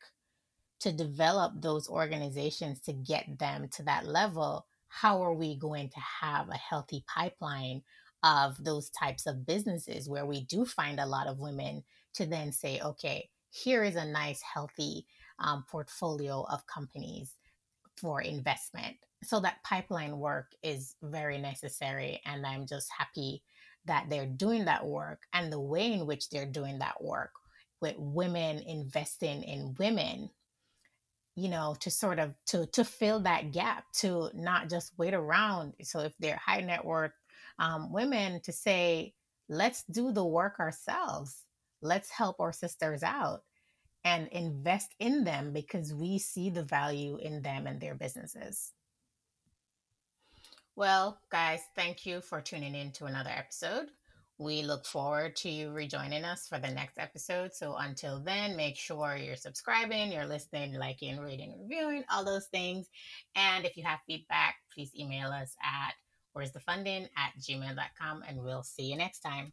to 0.80 0.92
develop 0.92 1.52
those 1.56 1.88
organizations 1.88 2.80
to 2.80 2.92
get 2.92 3.38
them 3.38 3.68
to 3.68 3.82
that 3.82 4.06
level 4.06 4.66
how 4.88 5.22
are 5.22 5.34
we 5.34 5.56
going 5.56 5.88
to 5.88 6.00
have 6.20 6.48
a 6.48 6.56
healthy 6.56 7.04
pipeline 7.06 7.82
of 8.22 8.62
those 8.62 8.90
types 8.90 9.26
of 9.26 9.46
businesses 9.46 10.08
where 10.08 10.26
we 10.26 10.44
do 10.44 10.66
find 10.66 11.00
a 11.00 11.06
lot 11.06 11.26
of 11.26 11.38
women 11.38 11.82
to 12.12 12.26
then 12.26 12.52
say 12.52 12.80
okay 12.80 13.30
here 13.50 13.82
is 13.82 13.96
a 13.96 14.04
nice 14.04 14.42
healthy 14.42 15.06
um, 15.40 15.64
portfolio 15.70 16.44
of 16.50 16.66
companies 16.66 17.32
for 17.96 18.20
investment. 18.20 18.96
So 19.22 19.40
that 19.40 19.62
pipeline 19.64 20.18
work 20.18 20.52
is 20.62 20.94
very 21.02 21.38
necessary. 21.38 22.20
And 22.24 22.46
I'm 22.46 22.66
just 22.66 22.88
happy 22.96 23.42
that 23.86 24.06
they're 24.08 24.26
doing 24.26 24.66
that 24.66 24.86
work 24.86 25.22
and 25.32 25.52
the 25.52 25.60
way 25.60 25.92
in 25.92 26.06
which 26.06 26.30
they're 26.30 26.46
doing 26.46 26.78
that 26.78 27.02
work 27.02 27.32
with 27.80 27.94
women 27.98 28.58
investing 28.66 29.42
in 29.42 29.74
women 29.78 30.30
you 31.36 31.48
know 31.48 31.74
to 31.80 31.90
sort 31.90 32.18
of 32.18 32.34
to 32.46 32.66
to 32.66 32.84
fill 32.84 33.20
that 33.20 33.52
gap 33.52 33.84
to 33.92 34.30
not 34.34 34.68
just 34.68 34.92
wait 34.98 35.14
around 35.14 35.72
so 35.82 36.00
if 36.00 36.12
they're 36.18 36.40
high 36.44 36.60
net 36.60 36.84
worth 36.84 37.12
um, 37.58 37.92
women 37.92 38.40
to 38.42 38.52
say 38.52 39.14
let's 39.48 39.84
do 39.90 40.12
the 40.12 40.24
work 40.24 40.58
ourselves 40.60 41.44
let's 41.82 42.10
help 42.10 42.40
our 42.40 42.52
sisters 42.52 43.02
out 43.02 43.42
and 44.04 44.28
invest 44.28 44.94
in 44.98 45.24
them 45.24 45.52
because 45.52 45.92
we 45.92 46.18
see 46.18 46.50
the 46.50 46.62
value 46.62 47.16
in 47.18 47.42
them 47.42 47.66
and 47.66 47.80
their 47.80 47.94
businesses 47.94 48.72
well 50.76 51.18
guys 51.30 51.60
thank 51.76 52.06
you 52.06 52.20
for 52.20 52.40
tuning 52.40 52.74
in 52.74 52.90
to 52.92 53.04
another 53.04 53.30
episode 53.30 53.88
we 54.40 54.62
look 54.62 54.86
forward 54.86 55.36
to 55.36 55.50
you 55.50 55.70
rejoining 55.70 56.24
us 56.24 56.48
for 56.48 56.58
the 56.58 56.70
next 56.70 56.98
episode. 56.98 57.52
So 57.52 57.76
until 57.76 58.20
then, 58.20 58.56
make 58.56 58.76
sure 58.78 59.14
you're 59.14 59.36
subscribing, 59.36 60.10
you're 60.10 60.24
listening, 60.24 60.72
liking, 60.72 61.20
reading, 61.20 61.54
reviewing, 61.60 62.04
all 62.10 62.24
those 62.24 62.46
things. 62.46 62.88
And 63.36 63.66
if 63.66 63.76
you 63.76 63.84
have 63.84 63.98
feedback, 64.06 64.54
please 64.74 64.92
email 64.98 65.28
us 65.28 65.54
at 65.62 65.92
where's 66.32 66.52
the 66.52 66.60
funding 66.60 67.06
at 67.18 67.32
gmail.com 67.38 68.22
and 68.26 68.42
we'll 68.42 68.62
see 68.62 68.84
you 68.84 68.96
next 68.96 69.20
time. 69.20 69.52